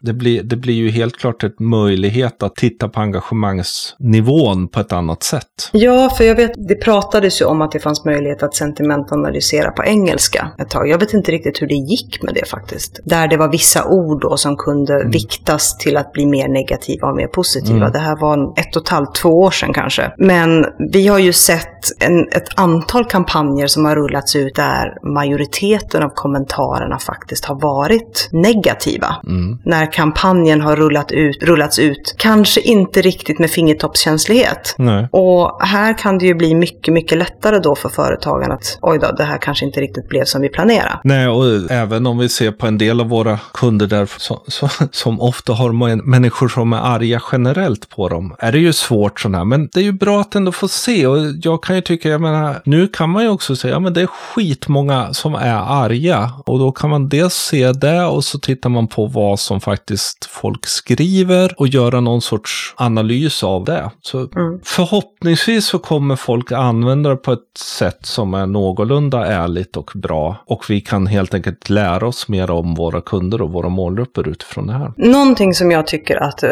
Det 0.02 0.14
blir, 0.14 0.44
det 0.44 0.56
blir 0.56 0.74
ju 0.74 0.90
helt 0.90 1.18
klart 1.18 1.44
en 1.44 1.52
möjlighet 1.60 2.44
att 2.44 2.56
titta 2.56 2.90
på 2.90 3.00
engagemangsnivån 3.00 4.68
på 4.68 4.80
ett 4.80 4.92
annat 4.92 5.24
sätt. 5.24 5.70
Ja, 5.72 6.10
för 6.10 6.24
jag 6.24 6.36
vet, 6.36 6.52
det 6.68 6.76
pratades 6.76 7.42
ju 7.42 7.46
om 7.46 7.62
att 7.62 7.72
det 7.72 7.80
fanns 7.80 8.06
möjlighet 8.06 8.44
att 8.44 8.56
sentimentanalysera 8.56 9.72
på 9.72 9.84
engelska 9.84 10.52
ett 10.60 10.70
tag. 10.70 10.90
Jag 10.90 11.00
vet 11.00 11.14
inte 11.14 11.32
riktigt 11.32 11.62
hur 11.62 11.68
det 11.68 11.76
gick 11.76 12.24
med 12.24 12.34
det 12.34 12.50
faktiskt. 12.50 13.00
Där 13.04 13.28
det 13.28 13.38
var 13.38 13.52
vissa 13.52 13.86
ord 13.86 14.22
då 14.22 14.38
som 14.38 14.58
kunde 14.58 14.94
mm. 14.94 15.12
viktas 15.12 15.78
till 15.78 15.98
att 15.98 16.12
bli 16.12 16.26
mer 16.26 16.48
negativa 16.48 17.08
och 17.08 17.16
mer 17.16 17.28
positiva. 17.28 17.78
Mm. 17.78 17.92
Det 17.92 18.00
här 18.00 18.16
var 18.16 18.60
ett 18.60 18.76
och 18.76 18.82
ett 18.82 18.90
halvt, 18.90 19.16
två 19.16 19.30
år 19.30 19.52
sedan 19.52 19.74
kanske. 19.74 20.12
Men 20.18 20.66
vi 20.92 21.08
har 21.08 21.20
ju 21.20 21.34
sett 21.34 21.68
en, 22.00 22.28
ett 22.28 22.60
antal 22.60 23.06
kampanjer 23.06 23.68
som 23.68 23.86
har 23.86 23.96
rullats 23.96 24.36
ut 24.36 24.56
där 24.56 25.14
majoriteten 25.14 26.04
av 26.04 26.10
kommentarerna 26.10 27.00
faktiskt 27.00 27.46
har 27.46 27.62
varit 27.62 28.30
negativa. 28.32 29.16
Mm. 29.28 29.58
När 29.64 29.92
kampanjen 29.92 30.62
har 30.62 30.76
rullat 30.76 31.12
ut, 31.12 31.44
rullats 31.44 31.80
ut, 31.80 32.16
kanske 32.18 32.62
inte 32.62 33.02
riktigt 33.02 33.40
med 33.40 33.50
fingertoppskänslighet. 33.50 34.76
Nej. 34.78 35.08
Och 35.12 35.62
här 35.62 35.98
kan 35.98 36.18
det 36.18 36.26
ju 36.26 36.34
bli 36.34 36.56
mycket, 36.56 36.94
mycket 36.94 37.18
lättare 37.18 37.60
då 37.60 37.76
för 37.76 37.90
företagen 37.90 38.52
att 38.52 38.78
oj 38.82 39.00
då, 39.00 39.12
det 39.12 39.24
här 39.24 39.38
kanske 39.38 39.66
inte 39.66 39.82
riktigt 39.82 40.10
blev 40.10 40.24
som 40.24 40.42
vi 40.42 40.50
planerade. 40.50 41.00
Nej, 41.04 41.28
och 41.28 41.72
även 41.72 42.08
om 42.08 42.18
vi 42.18 42.30
ser 42.30 42.52
på 42.52 42.68
en 42.68 42.78
del 42.78 43.02
av 43.02 43.10
våra 43.10 43.40
kunder 43.54 43.88
där 43.88 44.10
som, 44.18 44.40
som, 44.48 44.70
som 44.92 45.22
ofta 45.22 45.54
har 45.54 45.72
människor 46.06 46.48
som 46.48 46.74
är 46.74 46.78
arga 46.78 47.22
generellt 47.32 47.90
på 47.90 48.10
dem, 48.10 48.36
är 48.40 48.52
det 48.52 48.60
ju 48.60 48.74
svårt 48.74 49.20
sådana 49.20 49.38
här. 49.38 49.46
Men 49.46 49.70
det 49.74 49.80
är 49.80 49.84
ju 49.84 49.92
bra 49.92 50.22
att 50.22 50.36
ändå 50.36 50.52
få 50.52 50.68
se 50.68 51.08
och 51.08 51.18
jag 51.42 51.64
kan 51.64 51.76
ju 51.76 51.82
tycka, 51.82 52.10
jag 52.10 52.22
menar, 52.22 52.62
nu 52.66 52.88
kan 52.88 53.10
man 53.10 53.24
ju 53.24 53.30
också 53.30 53.56
säga, 53.56 53.74
ja 53.74 53.80
men 53.80 53.94
det 53.94 54.02
är 54.02 54.08
skitmånga 54.08 55.14
som 55.14 55.36
är 55.36 55.84
arga 55.84 56.32
och 56.46 56.60
då 56.60 56.72
kan 56.72 56.90
man 56.90 57.10
dels 57.10 57.34
se 57.34 57.72
det 57.72 58.06
och 58.06 58.24
så 58.24 58.40
tittar 58.40 58.70
man 58.70 58.88
på 58.88 59.08
vad 59.18 59.40
som 59.40 59.62
faktiskt 59.62 60.26
folk 60.26 60.66
skriver 60.66 61.56
och 61.58 61.68
göra 61.68 62.00
någon 62.00 62.22
sorts 62.22 62.74
analys 62.78 63.44
av 63.44 63.64
det. 63.64 63.92
Så 64.02 64.18
mm. 64.20 64.60
förhoppningsvis 64.64 65.66
så 65.66 65.80
kommer 65.80 66.16
folk 66.16 66.52
använda 66.52 67.10
det 67.10 67.16
på 67.16 67.32
ett 67.32 67.58
sätt 67.80 68.00
som 68.02 68.34
är 68.34 68.46
någorlunda 68.46 69.26
ärligt 69.26 69.78
och 69.78 69.92
bra 69.96 70.36
och 70.46 70.66
vi 70.70 70.82
kan 70.82 71.08
helt 71.08 71.34
enkelt 71.34 71.70
lära 71.70 72.08
oss 72.08 72.28
mer 72.28 72.52
om 72.52 72.76
våra 72.76 73.02
kunder 73.02 73.42
och 73.42 73.52
våra 73.52 73.70
målgrupper 73.70 74.28
utifrån 74.30 74.68
det 74.68 74.74
här. 74.74 74.94
Någonting 74.98 75.54
som 75.54 75.72
jag 75.72 75.88
tycker 75.88 76.18
att 76.18 76.44
uh, 76.44 76.50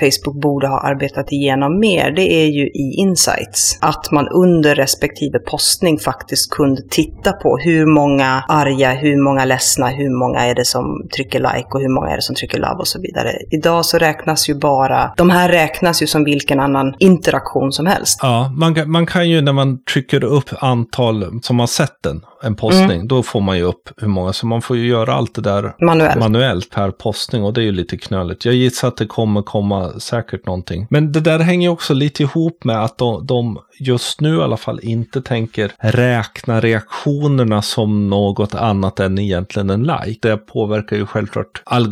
Facebook 0.00 0.42
borde 0.42 0.68
ha 0.68 0.80
arbetat 0.80 1.32
igenom 1.32 1.80
mer, 1.80 2.10
det 2.10 2.32
är 2.32 2.46
ju 2.46 2.66
i 2.66 2.94
insights. 2.98 3.78
Att 3.80 4.10
man 4.10 4.28
under 4.28 4.74
respektive 4.74 5.38
postning 5.38 5.98
faktiskt 5.98 6.50
kunde 6.50 6.82
titta 6.90 7.32
på 7.32 7.58
hur 7.58 7.86
många 7.86 8.44
arga, 8.48 8.92
hur 8.92 9.24
många 9.24 9.44
ledsna, 9.44 9.88
hur 9.88 10.18
många 10.18 10.40
är 10.40 10.54
det 10.54 10.64
som 10.64 11.08
trycker 11.16 11.38
like 11.38 11.68
och 11.70 11.80
hur 11.80 11.94
många 11.94 12.01
är 12.08 12.16
det 12.16 12.22
som 12.22 12.34
trycker 12.36 12.58
love 12.58 12.78
och 12.78 12.88
så 12.88 13.00
vidare. 13.00 13.32
Idag 13.50 13.84
så 13.84 13.98
räknas 13.98 14.48
ju 14.48 14.54
bara, 14.54 15.12
de 15.16 15.30
här 15.30 15.48
räknas 15.48 16.02
ju 16.02 16.06
som 16.06 16.24
vilken 16.24 16.60
annan 16.60 16.94
interaktion 16.98 17.72
som 17.72 17.86
helst. 17.86 18.18
Ja, 18.22 18.52
man, 18.56 18.90
man 18.90 19.06
kan 19.06 19.28
ju 19.30 19.40
när 19.40 19.52
man 19.52 19.84
trycker 19.84 20.24
upp 20.24 20.50
antal 20.60 21.40
som 21.42 21.60
har 21.60 21.66
sett 21.66 22.02
den, 22.02 22.20
en 22.42 22.54
postning, 22.54 22.90
mm. 22.90 23.08
då 23.08 23.22
får 23.22 23.40
man 23.40 23.56
ju 23.56 23.62
upp 23.62 23.90
hur 23.96 24.08
många, 24.08 24.32
så 24.32 24.46
man 24.46 24.62
får 24.62 24.76
ju 24.76 24.86
göra 24.86 25.14
allt 25.14 25.34
det 25.34 25.40
där 25.40 25.74
manuellt. 25.80 26.18
manuellt 26.18 26.70
per 26.70 26.90
postning 26.90 27.44
och 27.44 27.52
det 27.52 27.60
är 27.60 27.64
ju 27.64 27.72
lite 27.72 27.96
knöligt. 27.96 28.44
Jag 28.44 28.54
gissar 28.54 28.88
att 28.88 28.96
det 28.96 29.06
kommer 29.06 29.42
komma 29.42 29.92
säkert 29.98 30.46
någonting. 30.46 30.86
Men 30.90 31.12
det 31.12 31.20
där 31.20 31.38
hänger 31.38 31.68
också 31.68 31.94
lite 31.94 32.22
ihop 32.22 32.64
med 32.64 32.84
att 32.84 32.98
de, 32.98 33.26
de 33.26 33.58
just 33.80 34.20
nu 34.20 34.36
i 34.36 34.40
alla 34.40 34.56
fall 34.56 34.80
inte 34.82 35.22
tänker 35.22 35.72
räkna 35.78 36.60
reaktionerna 36.60 37.62
som 37.62 38.10
något 38.10 38.54
annat 38.54 39.00
än 39.00 39.18
egentligen 39.18 39.70
en 39.70 39.82
like. 39.82 40.28
Det 40.28 40.36
påverkar 40.36 40.96
ju 40.96 41.06
självklart 41.06 41.62
algoritmen 41.64 41.91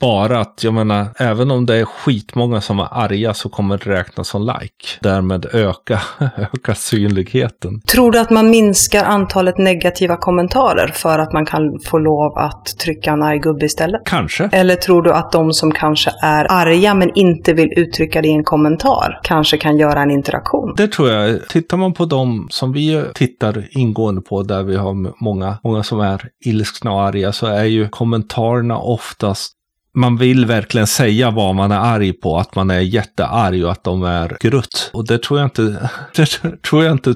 bara 0.00 0.40
att 0.40 0.64
jag 0.64 0.74
menar, 0.74 1.06
även 1.16 1.50
om 1.50 1.66
det 1.66 1.76
är 1.76 1.84
skitmånga 1.84 2.60
som 2.60 2.80
är 2.80 2.88
arga 2.90 3.34
så 3.34 3.48
kommer 3.48 3.78
det 3.78 3.90
räknas 3.90 4.28
som 4.28 4.42
like. 4.42 4.98
Därmed 5.00 5.46
öka, 5.52 6.00
öka 6.36 6.74
synligheten. 6.74 7.80
Tror 7.80 8.12
du 8.12 8.18
att 8.18 8.30
man 8.30 8.50
minskar 8.50 9.04
antalet 9.04 9.58
negativa 9.58 10.16
kommentarer 10.16 10.88
för 10.94 11.18
att 11.18 11.32
man 11.32 11.46
kan 11.46 11.78
få 11.84 11.98
lov 11.98 12.38
att 12.38 12.66
trycka 12.78 13.12
en 13.12 13.22
arg 13.22 13.38
gubbe 13.38 13.66
istället? 13.66 14.00
Kanske. 14.04 14.48
Eller 14.52 14.76
tror 14.76 15.02
du 15.02 15.12
att 15.12 15.32
de 15.32 15.52
som 15.52 15.72
kanske 15.72 16.10
är 16.22 16.52
arga 16.52 16.94
men 16.94 17.10
inte 17.14 17.52
vill 17.52 17.72
uttrycka 17.76 18.22
det 18.22 18.28
i 18.28 18.32
en 18.32 18.44
kommentar 18.44 19.20
kanske 19.22 19.56
kan 19.56 19.76
göra 19.76 20.02
en 20.02 20.10
interaktion? 20.10 20.74
Det 20.76 20.88
tror 20.88 21.10
jag. 21.10 21.48
Tittar 21.48 21.76
man 21.76 21.92
på 21.92 22.04
de 22.04 22.46
som 22.50 22.72
vi 22.72 23.04
tittar 23.14 23.68
ingående 23.70 24.20
på, 24.20 24.42
där 24.42 24.62
vi 24.62 24.76
har 24.76 25.22
många, 25.24 25.58
många 25.64 25.82
som 25.82 26.00
är 26.00 26.28
ilskna 26.44 26.92
och 26.92 27.02
arga, 27.02 27.32
så 27.32 27.46
är 27.46 27.64
ju 27.64 27.88
kommentarerna 27.88 28.78
auf, 29.04 29.14
dass 29.16 29.56
man 29.94 30.16
vill 30.16 30.46
verkligen 30.46 30.86
säga 30.86 31.30
vad 31.30 31.54
man 31.54 31.72
är 31.72 31.78
arg 31.78 32.12
på, 32.12 32.36
att 32.36 32.54
man 32.54 32.70
är 32.70 32.80
jättearg 32.80 33.64
och 33.64 33.72
att 33.72 33.84
de 33.84 34.02
är 34.02 34.36
grutt. 34.40 34.90
Och 34.92 35.06
det 35.06 35.22
tror 35.22 35.38
jag 35.38 35.46
inte, 35.46 35.90
det 36.16 36.26
tror 36.62 36.84
jag 36.84 36.92
inte 36.92 37.14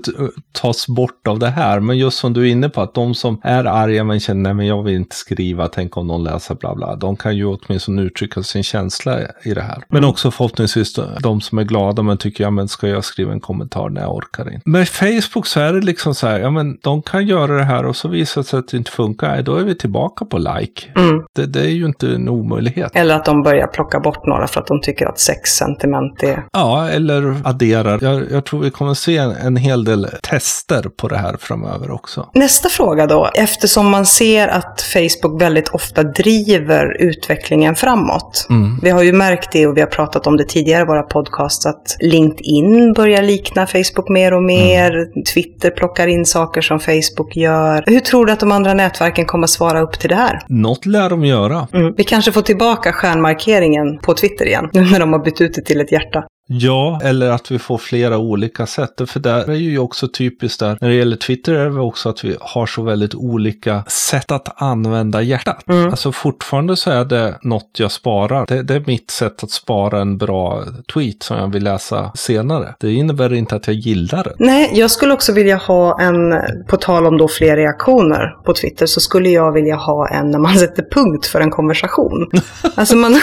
tas 0.52 0.86
bort 0.86 1.28
av 1.28 1.38
det 1.38 1.50
här. 1.50 1.80
Men 1.80 1.98
just 1.98 2.18
som 2.18 2.32
du 2.32 2.42
är 2.48 2.50
inne 2.50 2.68
på, 2.68 2.80
att 2.80 2.94
de 2.94 3.14
som 3.14 3.40
är 3.44 3.64
arga 3.64 4.04
men 4.04 4.20
känner, 4.20 4.42
nej 4.42 4.54
men 4.54 4.66
jag 4.66 4.82
vill 4.82 4.94
inte 4.94 5.16
skriva, 5.16 5.68
tänk 5.68 5.96
om 5.96 6.06
någon 6.06 6.24
läser 6.24 6.54
bla 6.54 6.74
bla. 6.74 6.96
De 6.96 7.16
kan 7.16 7.36
ju 7.36 7.44
åtminstone 7.44 8.02
uttrycka 8.02 8.42
sin 8.42 8.62
känsla 8.62 9.20
i 9.44 9.54
det 9.54 9.62
här. 9.62 9.82
Men 9.88 10.04
också 10.04 10.30
förhoppningsvis 10.30 10.98
de 11.22 11.40
som 11.40 11.58
är 11.58 11.64
glada 11.64 12.02
men 12.02 12.18
tycker, 12.18 12.44
ja 12.44 12.50
men 12.50 12.68
ska 12.68 12.88
jag 12.88 13.04
skriva 13.04 13.32
en 13.32 13.40
kommentar? 13.40 13.88
när 13.88 14.00
jag 14.00 14.14
orkar 14.14 14.54
inte. 14.54 14.70
Med 14.70 14.88
Facebook 14.88 15.46
så 15.46 15.60
är 15.60 15.72
det 15.72 15.80
liksom 15.80 16.14
så 16.14 16.26
här, 16.26 16.40
ja 16.40 16.50
men 16.50 16.78
de 16.82 17.02
kan 17.02 17.26
göra 17.26 17.56
det 17.56 17.64
här 17.64 17.86
och 17.86 17.96
så 17.96 18.08
visar 18.08 18.40
det 18.40 18.48
sig 18.48 18.58
att 18.58 18.68
det 18.68 18.76
inte 18.76 18.90
funkar. 18.90 19.42
Då 19.42 19.56
är 19.56 19.64
vi 19.64 19.74
tillbaka 19.74 20.24
på 20.24 20.38
like. 20.38 20.82
Mm. 20.96 21.24
Det, 21.34 21.46
det 21.46 21.60
är 21.60 21.70
ju 21.70 21.86
inte 21.86 22.08
en 22.14 22.28
omöjlighet 22.28 22.67
möjlighet. 22.68 22.96
Eller 22.96 23.14
att 23.14 23.24
de 23.24 23.42
börjar 23.42 23.66
plocka 23.66 24.00
bort 24.00 24.26
några 24.26 24.46
för 24.46 24.60
att 24.60 24.66
de 24.66 24.80
tycker 24.80 25.06
att 25.06 25.18
sex 25.18 25.50
sentiment 25.50 26.22
är... 26.22 26.44
Ja, 26.52 26.88
eller 26.88 27.36
adderar. 27.44 27.98
Jag, 28.02 28.22
jag 28.30 28.44
tror 28.44 28.60
vi 28.60 28.70
kommer 28.70 28.94
se 28.94 29.16
en, 29.16 29.30
en 29.30 29.56
hel 29.56 29.84
del 29.84 30.06
tester 30.22 30.82
på 30.96 31.08
det 31.08 31.16
här 31.16 31.36
framöver 31.40 31.90
också. 31.90 32.28
Nästa 32.34 32.68
fråga 32.68 33.06
då. 33.06 33.30
Eftersom 33.34 33.90
man 33.90 34.06
ser 34.06 34.48
att 34.48 34.80
Facebook 34.92 35.42
väldigt 35.42 35.68
ofta 35.68 36.02
driver 36.02 36.96
utvecklingen 37.00 37.74
framåt. 37.74 38.46
Mm. 38.50 38.78
Vi 38.82 38.90
har 38.90 39.02
ju 39.02 39.12
märkt 39.12 39.52
det 39.52 39.66
och 39.66 39.76
vi 39.76 39.80
har 39.80 39.88
pratat 39.88 40.26
om 40.26 40.36
det 40.36 40.44
tidigare 40.44 40.82
i 40.82 40.86
våra 40.86 41.02
podcasts 41.02 41.66
att 41.66 41.96
LinkedIn 42.00 42.92
börjar 42.92 43.22
likna 43.22 43.66
Facebook 43.66 44.08
mer 44.08 44.34
och 44.34 44.42
mer. 44.42 44.90
Mm. 44.90 45.24
Twitter 45.34 45.70
plockar 45.70 46.06
in 46.06 46.26
saker 46.26 46.60
som 46.60 46.80
Facebook 46.80 47.36
gör. 47.36 47.84
Hur 47.86 48.00
tror 48.00 48.26
du 48.26 48.32
att 48.32 48.40
de 48.40 48.52
andra 48.52 48.74
nätverken 48.74 49.26
kommer 49.26 49.46
svara 49.46 49.80
upp 49.80 50.00
till 50.00 50.08
det 50.08 50.14
här? 50.14 50.42
Något 50.48 50.86
lär 50.86 51.10
de 51.10 51.24
göra. 51.24 51.68
Mm. 51.72 51.94
Vi 51.96 52.04
kanske 52.04 52.32
får 52.32 52.42
till 52.42 52.57
tillbaka 52.58 52.92
stjärnmarkeringen 52.92 53.98
på 53.98 54.14
Twitter 54.14 54.46
igen, 54.46 54.70
nu 54.72 54.80
när 54.92 55.00
de 55.00 55.12
har 55.12 55.24
bytt 55.24 55.40
ut 55.40 55.54
det 55.54 55.62
till 55.62 55.80
ett 55.80 55.92
hjärta. 55.92 56.24
Ja, 56.50 57.00
eller 57.02 57.30
att 57.30 57.50
vi 57.50 57.58
får 57.58 57.78
flera 57.78 58.18
olika 58.18 58.66
sätt. 58.66 59.00
För 59.06 59.20
där 59.20 59.50
är 59.50 59.54
ju 59.54 59.78
också 59.78 60.08
typiskt 60.08 60.60
där, 60.60 60.78
när 60.80 60.88
det 60.88 60.94
gäller 60.94 61.16
Twitter 61.16 61.54
är 61.54 61.70
det 61.70 61.80
också 61.80 62.08
att 62.08 62.24
vi 62.24 62.36
har 62.40 62.66
så 62.66 62.82
väldigt 62.82 63.14
olika 63.14 63.84
sätt 63.86 64.30
att 64.30 64.62
använda 64.62 65.22
hjärtat. 65.22 65.68
Mm. 65.68 65.90
Alltså 65.90 66.12
fortfarande 66.12 66.76
så 66.76 66.90
är 66.90 67.04
det 67.04 67.38
något 67.42 67.70
jag 67.78 67.92
sparar. 67.92 68.46
Det, 68.46 68.62
det, 68.62 68.74
är 68.74 68.84
mitt 68.86 69.10
sätt 69.10 69.44
att 69.44 69.50
spara 69.50 70.00
en 70.00 70.18
bra 70.18 70.64
tweet 70.94 71.22
som 71.22 71.38
jag 71.38 71.52
vill 71.52 71.64
läsa 71.64 72.10
senare. 72.14 72.74
Det 72.80 72.92
innebär 72.92 73.32
inte 73.32 73.56
att 73.56 73.66
jag 73.66 73.76
gillar 73.76 74.24
det. 74.24 74.34
Nej, 74.38 74.70
jag 74.72 74.90
skulle 74.90 75.12
också 75.12 75.32
vilja 75.32 75.56
ha 75.56 76.00
en, 76.00 76.34
på 76.68 76.76
tal 76.76 77.06
om 77.06 77.18
då 77.18 77.28
fler 77.28 77.56
reaktioner 77.56 78.44
på 78.44 78.54
Twitter, 78.54 78.86
så 78.86 79.00
skulle 79.00 79.28
jag 79.28 79.52
vilja 79.52 79.76
ha 79.76 80.08
en 80.08 80.30
när 80.30 80.38
man 80.38 80.54
sätter 80.54 80.82
punkt 80.90 81.26
för 81.26 81.40
en 81.40 81.50
konversation. 81.50 82.30
alltså 82.74 82.96
man... 82.96 83.20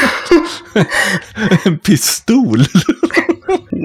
en 1.66 1.80
pistol? 1.80 2.60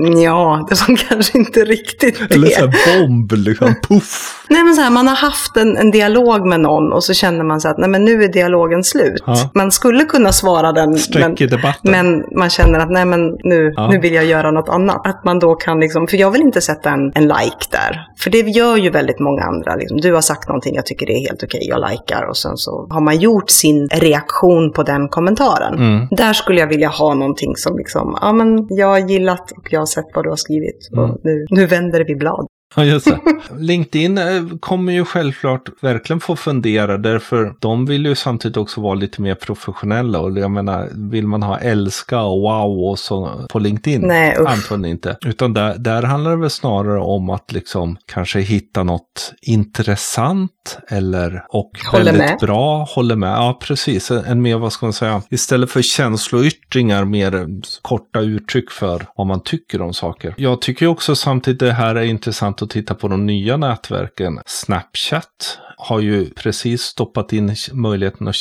Ja, 0.03 0.67
det 0.69 0.75
var 0.89 0.97
kanske 1.09 1.39
inte 1.39 1.65
riktigt 1.65 2.29
det. 2.29 2.35
Eller 2.35 2.49
så 2.49 2.67
här 2.67 3.01
bomb, 3.01 3.33
liksom, 3.33 3.75
puff. 3.89 4.45
Nej 4.51 4.65
men 4.65 4.75
så 4.75 4.81
här, 4.83 4.91
man 4.91 5.09
har 5.09 5.17
haft 5.17 5.57
en, 5.57 5.77
en 5.77 5.91
dialog 5.91 6.47
med 6.47 6.61
någon 6.61 6.93
och 6.93 7.05
så 7.05 7.15
känner 7.15 7.45
man 7.45 7.61
så 7.61 7.69
att 7.69 7.79
nej 7.79 7.89
men 7.91 8.05
nu 8.05 8.25
är 8.25 8.29
dialogen 8.29 8.85
slut. 8.85 9.23
Ja. 9.27 9.51
Man 9.55 9.73
skulle 9.73 10.05
kunna 10.05 10.33
svara 10.33 10.73
den, 10.73 10.99
men, 11.15 11.37
men 11.83 12.25
man 12.37 12.51
känner 12.51 12.79
att 12.79 12.91
nej 12.91 13.05
men 13.05 13.21
nu, 13.45 13.73
Ja. 13.77 13.89
nu 13.91 13.99
vill 13.99 14.15
jag 14.15 14.25
göra 14.25 14.51
något 14.51 14.69
annat. 14.69 15.07
Att 15.07 15.25
man 15.25 15.39
då 15.39 15.55
kan 15.55 15.81
liksom, 15.81 16.07
för 16.07 16.17
jag 16.17 16.31
vill 16.31 16.41
inte 16.43 16.61
sätta 16.61 16.91
en, 16.91 17.13
en 17.15 17.23
like 17.23 17.67
där. 17.71 18.07
För 18.19 18.31
det 18.31 18.39
gör 18.39 18.77
ju 18.77 18.91
väldigt 18.91 19.19
många 19.21 19.43
andra. 19.43 19.77
Liksom. 19.77 20.01
Du 20.01 20.15
har 20.15 20.21
sagt 20.21 20.49
någonting, 20.49 20.75
jag 20.75 20.87
tycker 20.87 21.07
det 21.07 21.13
är 21.13 21.21
helt 21.29 21.43
okej, 21.43 21.61
jag 21.69 21.91
likar. 21.91 22.29
Och 22.29 22.37
sen 22.37 22.57
så 22.57 22.87
har 22.91 23.01
man 23.01 23.19
gjort 23.19 23.51
sin 23.51 23.89
reaktion 23.89 24.73
på 24.73 24.83
den 24.83 25.09
kommentaren. 25.09 25.75
Mm. 25.75 26.09
Där 26.11 26.33
skulle 26.33 26.61
jag 26.61 26.67
vilja 26.67 26.89
ha 26.89 27.15
någonting 27.15 27.57
som 27.57 27.77
liksom, 27.77 28.19
ja 28.21 28.33
men 28.33 28.67
jag 28.71 28.87
har 28.87 28.99
gillat 28.99 29.53
och 29.57 29.73
jag 29.73 29.89
sett 29.91 30.07
vad 30.15 30.25
du 30.25 30.29
har 30.29 30.37
skrivit. 30.37 30.89
Mm. 30.93 31.05
Och 31.05 31.21
nu, 31.25 31.47
nu 31.51 31.67
vänder 31.67 32.05
vi 32.05 32.15
blad. 32.17 32.47
Ja, 32.77 32.85
just 32.85 33.07
det. 33.07 33.19
LinkedIn 33.59 34.19
eh, 34.19 34.43
kommer 34.61 34.93
ju 34.93 35.05
självklart 35.05 35.69
verkligen 35.81 36.21
få 36.21 36.37
fundera 36.37 36.99
därför 36.99 37.55
de 37.61 37.87
vill 37.87 38.07
ju 38.07 38.15
samtidigt 38.15 38.57
också 38.57 38.81
vara 38.81 38.95
lite 38.95 39.23
mer 39.23 39.35
professionella 39.35 40.21
och 40.21 40.39
jag 40.39 40.51
menar, 40.51 40.89
vill 41.11 41.27
man 41.27 41.43
ha 41.43 41.59
älska 41.59 42.21
och 42.23 42.41
wow 42.41 42.91
och 42.91 42.99
så 42.99 43.47
på 43.51 43.59
LinkedIn? 43.59 44.01
Nej, 44.01 44.37
usch. 44.41 44.49
Antagligen 44.49 44.91
inte. 44.97 45.17
Utan 45.27 45.53
där, 45.55 45.79
där 45.79 46.03
handlar 46.03 46.31
det 46.31 46.37
väl 46.37 46.51
snarare 46.51 47.01
om 47.01 47.31
att 47.31 47.53
liksom 47.53 47.97
kanske 48.07 48.41
hitta 48.41 48.83
något 48.83 49.33
intressant 49.43 50.79
eller 50.89 51.45
och 51.49 51.71
Håller 51.93 52.05
väldigt 52.05 52.31
med. 52.31 52.39
bra, 52.41 52.85
håller 52.85 53.17
med. 53.17 53.33
Ja, 53.33 53.59
precis. 53.63 54.11
En, 54.11 54.43
mer, 54.43 54.57
vad 54.59 54.73
ska 54.73 54.87
man 54.87 54.93
säga, 54.93 55.23
istället 55.31 55.71
för 55.71 55.83
känsloyttringar, 55.83 57.05
mer 57.05 57.47
korta 57.83 58.21
uttryck 58.21 58.71
för 58.71 59.07
vad 59.17 59.27
man 59.27 59.43
tycker 59.43 59.83
om 59.83 59.95
saker. 59.95 60.35
Jag 60.37 60.61
tycker 60.61 60.87
ju 60.87 60.91
också 60.91 61.17
samtidigt 61.17 61.61
det 61.61 61.73
här 61.73 61.95
är 61.95 62.03
intressant 62.03 62.60
att 62.63 62.71
titta 62.71 62.95
på 62.95 63.09
de 63.09 63.27
nya 63.27 63.57
nätverken. 63.57 64.41
Snapchat 64.47 65.59
har 65.81 66.01
ju 66.01 66.31
precis 66.31 66.83
stoppat 66.83 67.33
in 67.33 67.55
möjligheten 67.73 68.29
att 68.29 68.37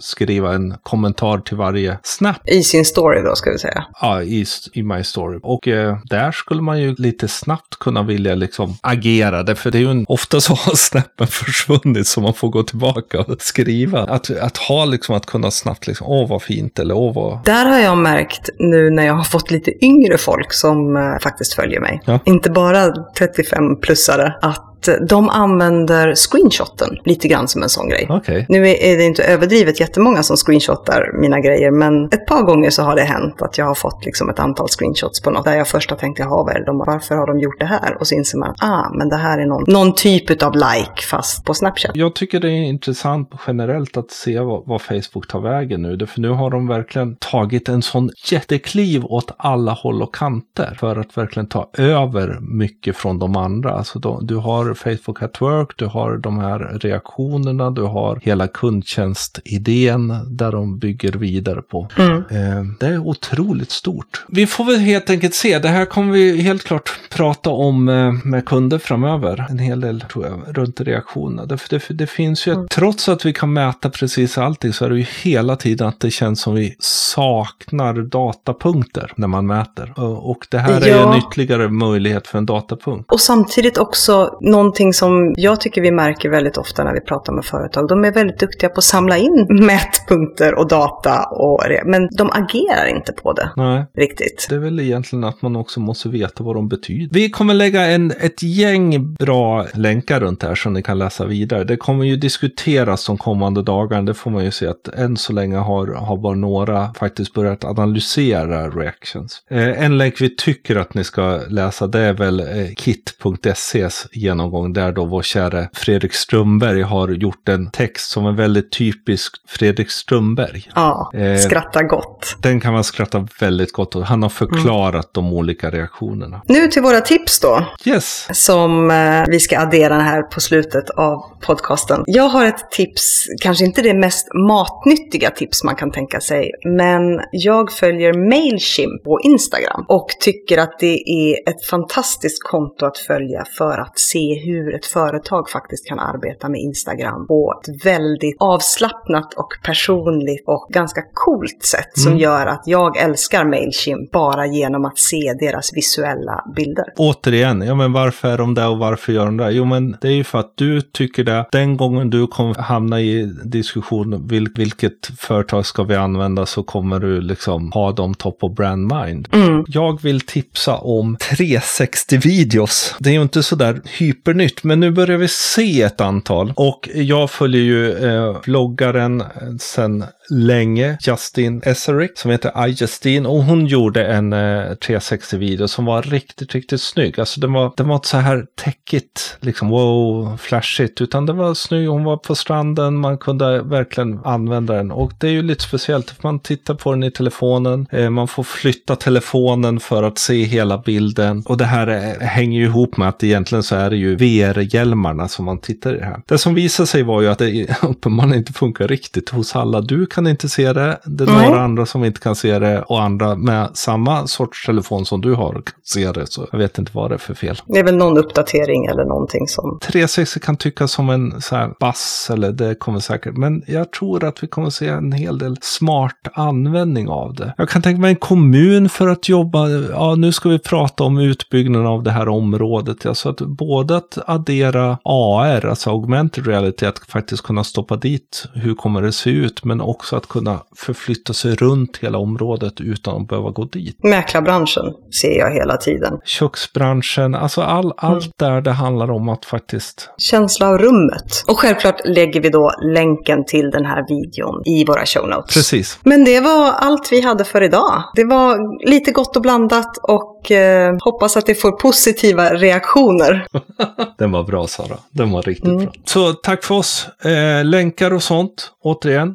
skriva 0.00 0.54
en 0.54 0.74
kommentar 0.82 1.38
till 1.38 1.56
varje 1.56 1.98
snap 2.02 2.36
I 2.44 2.62
sin 2.62 2.84
story 2.84 3.22
då, 3.22 3.34
ska 3.34 3.50
vi 3.50 3.58
säga. 3.58 3.84
Ja, 4.00 4.22
i, 4.22 4.46
i 4.72 4.82
My 4.82 5.04
Story. 5.04 5.40
Och 5.42 5.68
eh, 5.68 5.98
där 6.04 6.32
skulle 6.32 6.62
man 6.62 6.80
ju 6.80 6.94
lite 6.94 7.28
snabbt 7.28 7.78
kunna 7.78 8.02
vilja 8.02 8.34
liksom 8.34 8.76
agera. 8.80 9.42
Därför 9.42 9.70
det 9.70 9.78
är 9.78 9.80
ju 9.80 9.90
en, 9.90 10.04
ofta 10.08 10.40
så 10.40 10.54
har 10.54 10.76
snappen 10.76 11.26
försvunnit 11.30 12.06
så 12.06 12.20
man 12.20 12.34
får 12.34 12.48
gå 12.48 12.62
tillbaka 12.62 13.20
och 13.20 13.42
skriva. 13.42 14.00
Att, 14.00 14.30
att 14.30 14.56
ha 14.56 14.84
liksom 14.84 15.14
att 15.14 15.26
kunna 15.26 15.50
snabbt 15.50 15.86
liksom, 15.86 16.06
åh 16.06 16.28
vad 16.28 16.42
fint 16.42 16.78
eller 16.78 16.94
åh 16.94 17.14
vad... 17.14 17.44
Där 17.44 17.66
har 17.66 17.78
jag 17.78 17.98
märkt 17.98 18.50
nu 18.58 18.90
när 18.90 19.06
jag 19.06 19.14
har 19.14 19.24
fått 19.24 19.50
lite 19.50 19.84
yngre 19.84 20.18
folk 20.18 20.52
som 20.52 20.96
eh, 20.96 21.18
faktiskt 21.22 21.54
följer 21.54 21.80
mig. 21.80 22.02
Ja. 22.04 22.18
Inte 22.24 22.50
bara 22.50 22.86
35-plussare. 23.18 24.32
Att 24.42 24.67
de 25.08 25.28
använder 25.28 26.14
screenshoten 26.14 26.88
lite 27.04 27.28
grann 27.28 27.48
som 27.48 27.62
en 27.62 27.68
sån 27.68 27.88
grej. 27.88 28.06
Okej. 28.10 28.46
Nu 28.48 28.68
är 28.68 28.88
är 28.88 28.96
det 28.96 29.04
inte 29.04 29.24
överdrivet 29.24 29.80
jättemånga 29.80 30.22
som 30.22 30.36
screenshotar 30.36 31.10
mina 31.20 31.40
grejer, 31.40 31.70
men 31.70 32.04
ett 32.04 32.26
par 32.26 32.42
gånger 32.42 32.70
så 32.70 32.82
har 32.82 32.96
det 32.96 33.02
hänt 33.02 33.42
att 33.42 33.58
jag 33.58 33.64
har 33.64 33.74
fått 33.74 34.04
liksom 34.04 34.30
ett 34.30 34.38
antal 34.38 34.68
screenshots 34.68 35.22
på 35.22 35.30
något 35.30 35.44
där 35.44 35.56
jag 35.56 35.68
först 35.68 35.90
har 35.90 35.96
tänkt, 35.96 36.18
jaha, 36.18 36.44
vad 36.44 36.54
är 36.54 36.58
det 36.58 36.66
de, 36.66 36.78
varför 36.78 37.14
har 37.14 37.26
de 37.26 37.38
gjort 37.38 37.58
det 37.58 37.66
här? 37.66 37.96
Och 38.00 38.06
så 38.06 38.14
inser 38.14 38.38
man, 38.38 38.54
ah, 38.58 38.90
men 38.98 39.08
det 39.08 39.16
här 39.16 39.38
är 39.38 39.46
någon, 39.46 39.64
någon 39.66 39.94
typ 39.94 40.42
av 40.42 40.54
like 40.54 41.02
fast 41.10 41.44
på 41.44 41.54
Snapchat. 41.54 41.90
Jag 41.94 42.14
tycker 42.14 42.40
det 42.40 42.50
är 42.50 42.62
intressant 42.62 43.30
generellt 43.46 43.96
att 43.96 44.10
se 44.10 44.40
vad, 44.40 44.66
vad 44.66 44.82
Facebook 44.82 45.28
tar 45.28 45.40
vägen 45.40 45.82
nu. 45.82 46.06
För 46.06 46.20
nu 46.20 46.28
har 46.28 46.50
de 46.50 46.68
verkligen 46.68 47.16
tagit 47.16 47.68
en 47.68 47.82
sån 47.82 48.10
jättekliv 48.30 49.04
åt 49.04 49.34
alla 49.36 49.72
håll 49.72 50.02
och 50.02 50.14
kanter. 50.14 50.76
För 50.80 50.96
att 50.96 51.18
verkligen 51.18 51.48
ta 51.48 51.70
över 51.78 52.38
mycket 52.40 52.96
från 52.96 53.18
de 53.18 53.36
andra. 53.36 53.72
Alltså 53.72 53.98
då, 53.98 54.20
du 54.20 54.36
har 54.36 54.67
Facebook 54.74 55.22
at 55.22 55.42
Work, 55.42 55.70
du 55.76 55.86
har 55.86 56.16
de 56.16 56.38
här 56.38 56.58
reaktionerna, 56.58 57.70
du 57.70 57.82
har 57.82 58.20
hela 58.22 58.48
kundtjänstidén 58.48 60.14
där 60.26 60.52
de 60.52 60.78
bygger 60.78 61.12
vidare 61.12 61.62
på. 61.62 61.88
Eh, 61.98 62.62
det 62.80 62.86
är 62.86 62.98
otroligt 62.98 63.70
stort. 63.70 64.24
Vi 64.28 64.46
får 64.46 64.64
väl 64.64 64.76
helt 64.78 65.10
enkelt 65.10 65.34
se. 65.34 65.58
Det 65.58 65.68
här 65.68 65.84
kommer 65.84 66.12
vi 66.12 66.42
helt 66.42 66.64
klart 66.64 66.90
prata 67.10 67.50
om 67.50 67.88
eh, 67.88 68.12
med 68.24 68.44
kunder 68.46 68.78
framöver. 68.78 69.46
En 69.50 69.58
hel 69.58 69.80
del 69.80 70.00
tror 70.00 70.26
jag 70.26 70.58
runt 70.58 70.80
reaktionerna. 70.80 71.46
Det, 71.46 71.58
det, 71.70 71.82
det 71.88 72.06
finns 72.06 72.46
ju, 72.46 72.66
trots 72.66 73.08
att 73.08 73.26
vi 73.26 73.32
kan 73.32 73.52
mäta 73.52 73.90
precis 73.90 74.38
allting 74.38 74.72
så 74.72 74.84
är 74.84 74.90
det 74.90 74.98
ju 74.98 75.06
hela 75.22 75.56
tiden 75.56 75.86
att 75.88 76.00
det 76.00 76.10
känns 76.10 76.40
som 76.40 76.54
vi 76.54 76.76
saknar 76.78 77.94
datapunkter 77.94 79.12
när 79.16 79.28
man 79.28 79.46
mäter. 79.46 79.92
Och 80.00 80.46
det 80.50 80.58
här 80.58 80.80
är 80.80 80.88
Ja. 80.88 81.12
en 81.12 81.18
ytterligare 81.18 81.68
möjlighet 81.68 82.26
för 82.26 82.38
en 82.38 82.46
datapunkt. 82.46 83.12
Och 83.12 83.20
samtidigt 83.20 83.78
också 83.78 84.38
någonting 84.58 84.92
som 84.92 85.34
jag 85.36 85.60
tycker 85.60 85.80
vi 85.80 85.90
märker 85.90 86.30
väldigt 86.30 86.56
ofta 86.56 86.84
när 86.84 86.94
vi 86.94 87.00
pratar 87.00 87.32
med 87.32 87.44
företag. 87.44 87.88
De 87.88 88.04
är 88.04 88.12
väldigt 88.12 88.40
duktiga 88.40 88.70
på 88.70 88.78
att 88.78 88.84
samla 88.84 89.16
in 89.16 89.46
mätpunkter 89.66 90.54
och 90.54 90.68
data, 90.68 91.24
och 91.24 91.60
men 91.84 92.08
de 92.18 92.30
agerar 92.30 92.86
inte 92.96 93.12
på 93.12 93.32
det 93.32 93.50
Nej. 93.56 93.86
riktigt. 93.96 94.46
Det 94.48 94.54
är 94.54 94.58
väl 94.58 94.80
egentligen 94.80 95.24
att 95.24 95.42
man 95.42 95.56
också 95.56 95.80
måste 95.80 96.08
veta 96.08 96.44
vad 96.44 96.56
de 96.56 96.68
betyder. 96.68 97.08
Vi 97.14 97.30
kommer 97.30 97.54
lägga 97.54 97.86
en, 97.86 98.10
ett 98.20 98.42
gäng 98.42 99.14
bra 99.14 99.66
länkar 99.74 100.20
runt 100.20 100.40
det 100.40 100.46
här 100.46 100.54
som 100.54 100.72
ni 100.72 100.82
kan 100.82 100.98
läsa 100.98 101.24
vidare. 101.26 101.64
Det 101.64 101.76
kommer 101.76 102.04
ju 102.04 102.16
diskuteras 102.16 103.06
de 103.06 103.18
kommande 103.18 103.62
dagarna. 103.62 104.02
Det 104.02 104.14
får 104.14 104.30
man 104.30 104.44
ju 104.44 104.50
se 104.50 104.66
att 104.66 104.88
än 104.88 105.16
så 105.16 105.32
länge 105.32 105.56
har, 105.56 105.86
har 105.86 106.16
bara 106.16 106.34
några 106.34 106.94
faktiskt 106.94 107.34
börjat 107.34 107.64
analysera 107.64 108.70
reactions. 108.70 109.42
Eh, 109.50 109.84
en 109.84 109.98
länk 109.98 110.20
vi 110.20 110.36
tycker 110.36 110.76
att 110.76 110.94
ni 110.94 111.04
ska 111.04 111.40
läsa 111.48 111.86
det 111.86 112.00
är 112.00 112.12
väl 112.12 112.40
eh, 112.40 112.74
kit.ses 112.76 114.06
genomgång 114.48 114.72
där 114.72 114.92
då 114.92 115.04
vår 115.04 115.22
käre 115.22 115.68
Fredrik 115.72 116.14
Strömberg 116.14 116.82
har 116.82 117.08
gjort 117.08 117.48
en 117.48 117.70
text 117.70 118.10
som 118.10 118.26
är 118.26 118.32
väldigt 118.32 118.72
typisk 118.72 119.34
Fredrik 119.48 119.90
Strömberg. 119.90 120.70
Ja, 120.74 121.10
Eh, 121.14 121.38
skratta 121.38 121.82
gott. 121.82 122.36
Den 122.42 122.60
kan 122.60 122.72
man 122.72 122.84
skratta 122.84 123.28
väldigt 123.40 123.72
gott 123.72 123.96
åt. 123.96 124.06
Han 124.06 124.22
har 124.22 124.30
förklarat 124.30 125.10
de 125.14 125.32
olika 125.32 125.70
reaktionerna. 125.70 126.42
Nu 126.48 126.68
till 126.68 126.82
våra 126.82 127.00
tips 127.00 127.40
då. 127.40 127.64
Yes! 127.84 128.28
som 128.32 128.90
eh, 128.90 129.24
vi 129.28 129.40
ska 129.40 129.58
addera 129.58 129.94
här 129.94 130.22
på 130.22 130.40
slutet 130.40 130.90
av 130.90 131.22
podcasten. 131.40 132.04
Jag 132.06 132.28
har 132.28 132.46
ett 132.46 132.70
tips, 132.70 133.26
kanske 133.42 133.64
inte 133.64 133.82
det 133.82 133.94
mest 133.94 134.26
matnyttiga 134.34 135.30
tips 135.30 135.64
man 135.64 135.74
kan 135.76 135.90
tänka 135.90 136.20
sig, 136.20 136.50
men 136.64 137.20
jag 137.32 137.72
följer 137.72 138.28
Mailchimp 138.28 139.04
på 139.04 139.20
Instagram 139.20 139.84
och 139.88 140.08
tycker 140.20 140.58
att 140.58 140.78
det 140.78 140.98
är 141.06 141.50
ett 141.50 141.66
fantastiskt 141.70 142.42
konto 142.42 142.86
att 142.86 142.98
följa 142.98 143.44
för 143.58 143.78
att 143.78 143.98
se 143.98 144.37
hur 144.38 144.74
ett 144.74 144.86
företag 144.86 145.50
faktiskt 145.50 145.88
kan 145.88 145.98
arbeta 145.98 146.48
med 146.48 146.60
Instagram 146.60 147.26
på 147.26 147.60
ett 147.62 147.84
väldigt 147.84 148.36
avslappnat 148.40 149.34
och 149.34 149.48
personligt 149.64 150.44
och 150.46 150.68
ganska 150.70 151.02
coolt 151.14 151.62
sätt 151.62 151.98
som 151.98 152.18
gör 152.18 152.46
att 152.46 152.62
jag 152.66 152.96
älskar 152.96 153.44
Mailchimp 153.44 154.12
bara 154.12 154.46
genom 154.46 154.84
att 154.84 154.98
se 154.98 155.34
deras 155.40 155.70
visuella 155.74 156.44
bilder. 156.56 156.84
Återigen, 156.96 157.62
ja 157.62 157.74
men 157.74 157.92
varför 157.92 158.28
är 158.28 158.38
de 158.38 158.54
där 158.54 158.68
och 158.68 158.78
varför 158.78 159.12
gör 159.12 159.24
de 159.24 159.36
det? 159.36 159.50
Jo 159.50 159.64
men 159.64 159.96
det 160.00 160.08
är 160.08 160.12
ju 160.12 160.24
för 160.24 160.38
att 160.38 160.52
du 160.54 160.80
tycker 160.80 161.24
det. 161.24 161.46
Den 161.52 161.76
gången 161.76 162.10
du 162.10 162.26
kommer 162.26 162.54
hamna 162.54 163.00
i 163.00 163.32
diskussion 163.44 164.28
vil, 164.28 164.48
vilket 164.54 165.06
företag 165.18 165.66
ska 165.66 165.82
vi 165.82 165.94
använda 165.94 166.46
så 166.46 166.62
kommer 166.62 167.00
du 167.00 167.20
liksom 167.20 167.72
ha 167.72 167.92
dem 167.92 168.14
top 168.14 168.44
of 168.44 168.54
brand 168.54 168.92
mind. 168.92 169.28
Jag 169.66 170.02
vill 170.02 170.20
tipsa 170.20 170.76
om 170.76 171.16
360-videos. 171.16 172.94
Det 172.98 173.10
är 173.10 173.14
ju 173.14 173.22
inte 173.22 173.42
sådär 173.42 173.80
supernytt, 174.28 174.64
men 174.64 174.80
nu 174.80 174.90
börjar 174.90 175.18
vi 175.18 175.28
se 175.28 175.82
ett 175.82 176.00
antal. 176.00 176.52
Och 176.56 176.88
jag 176.94 177.30
följer 177.30 177.62
ju 177.62 178.06
eh, 178.06 178.36
vloggaren 178.44 179.20
eh, 179.20 179.26
sen 179.60 180.04
länge, 180.30 180.98
Justin 181.00 181.62
Eserick, 181.64 182.18
som 182.18 182.30
heter 182.30 182.68
I 182.68 182.70
Justine 182.70 183.28
Och 183.28 183.44
hon 183.44 183.66
gjorde 183.66 184.06
en 184.06 184.32
eh, 184.32 184.36
360-video 184.70 185.68
som 185.68 185.84
var 185.84 186.02
riktigt, 186.02 186.54
riktigt 186.54 186.82
snygg. 186.82 187.20
Alltså 187.20 187.40
den 187.40 187.52
var, 187.52 187.72
den 187.76 187.88
var 187.88 187.94
inte 187.94 188.08
så 188.08 188.16
här 188.16 188.46
täckigt, 188.54 189.36
liksom 189.40 189.68
wow, 189.68 190.36
flashigt, 190.36 191.00
utan 191.00 191.26
den 191.26 191.36
var 191.36 191.54
snygg. 191.54 191.88
Hon 191.88 192.04
var 192.04 192.16
på 192.16 192.34
stranden, 192.34 192.96
man 192.96 193.18
kunde 193.18 193.62
verkligen 193.62 194.20
använda 194.24 194.74
den. 194.74 194.90
Och 194.90 195.12
det 195.18 195.26
är 195.26 195.32
ju 195.32 195.42
lite 195.42 195.64
speciellt, 195.64 196.10
för 196.10 196.22
man 196.22 196.40
tittar 196.40 196.74
på 196.74 196.92
den 196.92 197.02
i 197.02 197.10
telefonen, 197.10 197.86
eh, 197.90 198.10
man 198.10 198.28
får 198.28 198.42
flytta 198.42 198.96
telefonen 198.96 199.80
för 199.80 200.02
att 200.02 200.18
se 200.18 200.44
hela 200.44 200.78
bilden. 200.78 201.42
Och 201.46 201.56
det 201.56 201.64
här 201.64 201.86
eh, 201.86 202.26
hänger 202.26 202.58
ju 202.58 202.64
ihop 202.64 202.96
med 202.96 203.08
att 203.08 203.24
egentligen 203.24 203.62
så 203.62 203.76
är 203.76 203.90
det 203.90 203.96
ju 203.96 204.16
VR-hjälmarna 204.16 205.28
som 205.28 205.44
man 205.44 205.60
tittar 205.60 205.94
i 205.94 205.98
det 205.98 206.04
här. 206.04 206.22
Det 206.26 206.38
som 206.38 206.54
visade 206.54 206.86
sig 206.86 207.02
var 207.02 207.22
ju 207.22 207.28
att 207.28 207.38
det 207.38 207.66
uppenbarligen 207.82 208.38
inte 208.38 208.52
funkar 208.52 208.88
riktigt 208.88 209.28
hos 209.28 209.56
alla. 209.56 209.80
Du 209.80 210.06
kan 210.06 210.17
kan 210.18 210.26
inte 210.26 210.48
se 210.48 210.72
det, 210.72 210.98
det 211.04 211.24
är 211.24 211.48
några 211.48 211.60
andra 211.60 211.86
som 211.86 212.04
inte 212.04 212.20
kan 212.20 212.36
se 212.36 212.58
det 212.58 212.82
och 212.82 213.02
andra 213.02 213.36
med 213.36 213.70
samma 213.74 214.26
sorts 214.26 214.66
telefon 214.66 215.06
som 215.06 215.20
du 215.20 215.34
har 215.34 215.52
kan 215.52 215.62
se 215.82 216.12
det. 216.12 216.26
Så 216.26 216.46
jag 216.52 216.58
vet 216.58 216.78
inte 216.78 216.90
vad 216.94 217.10
det 217.10 217.14
är 217.14 217.18
för 217.18 217.34
fel. 217.34 217.56
Det 217.66 217.78
är 217.78 217.84
väl 217.84 217.96
någon 217.96 218.18
uppdatering 218.18 218.84
eller 218.84 219.04
någonting 219.04 219.48
som... 219.48 219.78
360 219.82 220.40
kan 220.40 220.56
tyckas 220.56 220.92
som 220.92 221.10
en 221.10 221.40
så 221.40 221.56
här 221.56 221.70
bass, 221.80 222.30
eller 222.32 222.52
det 222.52 222.74
kommer 222.74 223.00
säkert, 223.00 223.36
men 223.36 223.62
jag 223.66 223.92
tror 223.92 224.24
att 224.24 224.42
vi 224.42 224.46
kommer 224.46 224.70
se 224.70 224.88
en 224.88 225.12
hel 225.12 225.38
del 225.38 225.56
smart 225.60 226.28
användning 226.32 227.08
av 227.08 227.34
det. 227.34 227.54
Jag 227.56 227.68
kan 227.68 227.82
tänka 227.82 228.00
mig 228.00 228.10
en 228.10 228.16
kommun 228.16 228.88
för 228.88 229.08
att 229.08 229.28
jobba, 229.28 229.68
ja 229.68 230.14
nu 230.14 230.32
ska 230.32 230.48
vi 230.48 230.58
prata 230.58 231.04
om 231.04 231.18
utbyggnaden 231.18 231.86
av 231.86 232.02
det 232.02 232.10
här 232.10 232.28
området, 232.28 233.06
alltså 233.06 233.28
att 233.28 233.38
både 233.38 233.96
att 233.96 234.18
addera 234.26 234.98
AR, 235.04 235.66
alltså 235.66 235.90
augmented 235.90 236.46
reality, 236.46 236.86
att 236.86 236.98
faktiskt 236.98 237.42
kunna 237.42 237.64
stoppa 237.64 237.96
dit 237.96 238.44
hur 238.54 238.74
kommer 238.74 239.02
det 239.02 239.12
se 239.12 239.30
ut, 239.30 239.64
men 239.64 239.80
också 239.80 240.07
att 240.16 240.26
kunna 240.28 240.58
förflytta 240.76 241.32
sig 241.32 241.54
runt 241.54 241.96
hela 241.96 242.18
området 242.18 242.80
utan 242.80 243.22
att 243.22 243.28
behöva 243.28 243.50
gå 243.50 243.64
dit. 243.64 244.04
Mäklarbranschen 244.04 244.84
ser 245.22 245.38
jag 245.38 245.54
hela 245.54 245.76
tiden. 245.76 246.12
Köksbranschen, 246.24 247.34
alltså 247.34 247.60
all, 247.62 247.92
allt 247.96 248.30
där 248.38 248.60
det 248.60 248.70
handlar 248.70 249.10
om 249.10 249.28
att 249.28 249.44
faktiskt 249.44 250.10
Känsla 250.18 250.68
av 250.68 250.78
rummet. 250.78 251.44
Och 251.46 251.58
självklart 251.58 252.00
lägger 252.04 252.40
vi 252.40 252.50
då 252.50 252.72
länken 252.94 253.44
till 253.44 253.70
den 253.70 253.84
här 253.84 254.04
videon 254.08 254.62
i 254.64 254.84
våra 254.84 255.06
show 255.06 255.28
notes. 255.28 255.54
Precis. 255.54 255.98
Men 256.02 256.24
det 256.24 256.40
var 256.40 256.72
allt 256.72 257.12
vi 257.12 257.20
hade 257.20 257.44
för 257.44 257.62
idag. 257.62 258.02
Det 258.14 258.24
var 258.24 258.86
lite 258.90 259.12
gott 259.12 259.36
och 259.36 259.42
blandat 259.42 259.96
och 260.02 260.50
eh, 260.52 260.96
hoppas 261.00 261.36
att 261.36 261.46
det 261.46 261.54
får 261.54 261.72
positiva 261.72 262.54
reaktioner. 262.54 263.46
Den 264.18 264.32
var 264.32 264.44
bra 264.44 264.66
Sara. 264.66 264.96
Den 265.10 265.30
var 265.30 265.42
riktigt 265.42 265.64
Mm. 265.68 265.78
bra. 265.84 265.92
Så 266.04 266.32
tack 266.32 266.64
för 266.64 266.74
oss. 266.74 267.06
Eh, 267.24 267.64
länkar 267.64 268.12
och 268.14 268.22
sånt. 268.22 268.70
Återigen, 268.82 269.34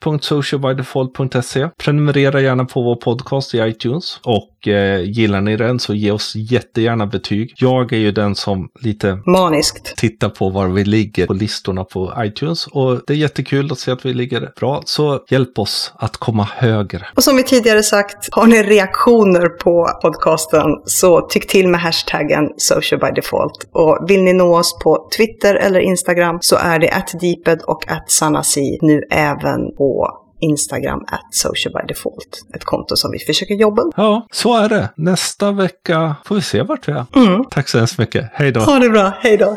podcast.socialbydefault.se. 0.00 1.68
Prenumerera 1.84 2.40
gärna 2.40 2.64
på 2.64 2.82
vår 2.82 2.96
podcast 2.96 3.54
i 3.54 3.58
iTunes. 3.58 4.20
Och 4.24 4.57
eh, 4.66 5.00
gillar 5.00 5.40
ni 5.40 5.56
den 5.56 5.78
så 5.78 5.94
ge 5.94 6.10
oss 6.10 6.32
jättegärna 6.36 7.06
betyg. 7.06 7.54
Jag 7.56 7.92
är 7.92 7.96
ju 7.96 8.12
den 8.12 8.34
som 8.34 8.68
lite 8.80 9.18
Maniskt. 9.26 9.96
tittar 9.96 10.28
på 10.28 10.48
var 10.50 10.68
vi 10.68 10.84
ligger 10.84 11.26
på 11.26 11.32
listorna 11.32 11.84
på 11.84 12.14
iTunes. 12.18 12.66
Och 12.66 13.00
det 13.06 13.12
är 13.12 13.16
jättekul 13.16 13.72
att 13.72 13.78
se 13.78 13.90
att 13.90 14.06
vi 14.06 14.14
ligger 14.14 14.52
bra. 14.60 14.82
Så 14.84 15.24
hjälp 15.28 15.58
oss 15.58 15.92
att 15.96 16.16
komma 16.16 16.48
högre. 16.56 17.06
Och 17.16 17.24
som 17.24 17.36
vi 17.36 17.42
tidigare 17.42 17.82
sagt, 17.82 18.28
har 18.32 18.46
ni 18.46 18.62
reaktioner 18.62 19.48
på 19.48 19.88
podcasten 20.02 20.66
så 20.84 21.20
tyck 21.20 21.46
till 21.46 21.68
med 21.68 21.80
hashtaggen 21.80 22.48
social 22.56 23.00
by 23.00 23.20
default. 23.20 23.68
Och 23.72 24.10
vill 24.10 24.22
ni 24.22 24.32
nå 24.32 24.58
oss 24.58 24.78
på 24.82 25.08
Twitter 25.16 25.54
eller 25.54 25.80
Instagram 25.80 26.38
så 26.40 26.56
är 26.56 26.78
det 26.78 26.90
atdeeped 26.90 27.62
och 27.62 27.84
atsanasi 27.88 28.78
nu 28.82 29.02
även 29.10 29.76
på 29.76 30.08
Instagram 30.40 31.04
at 31.06 31.20
social 31.30 31.72
by 31.72 31.88
default. 31.88 32.40
Ett 32.54 32.64
konto 32.64 32.96
som 32.96 33.10
vi 33.10 33.18
försöker 33.18 33.54
jobba 33.54 33.82
upp. 33.82 33.94
Ja, 33.96 34.26
så 34.32 34.56
är 34.56 34.68
det. 34.68 34.88
Nästa 34.96 35.52
vecka 35.52 36.16
får 36.24 36.34
vi 36.34 36.42
se 36.42 36.62
vart 36.62 36.88
vi 36.88 36.92
är. 36.92 37.04
Mm. 37.16 37.44
Tack 37.50 37.68
så 37.68 37.78
hemskt 37.78 37.98
mycket. 37.98 38.30
Hej 38.32 38.52
då. 38.52 38.60
Ha 38.60 38.78
det 38.78 38.90
bra, 38.90 39.12
hej 39.20 39.36
då! 39.36 39.56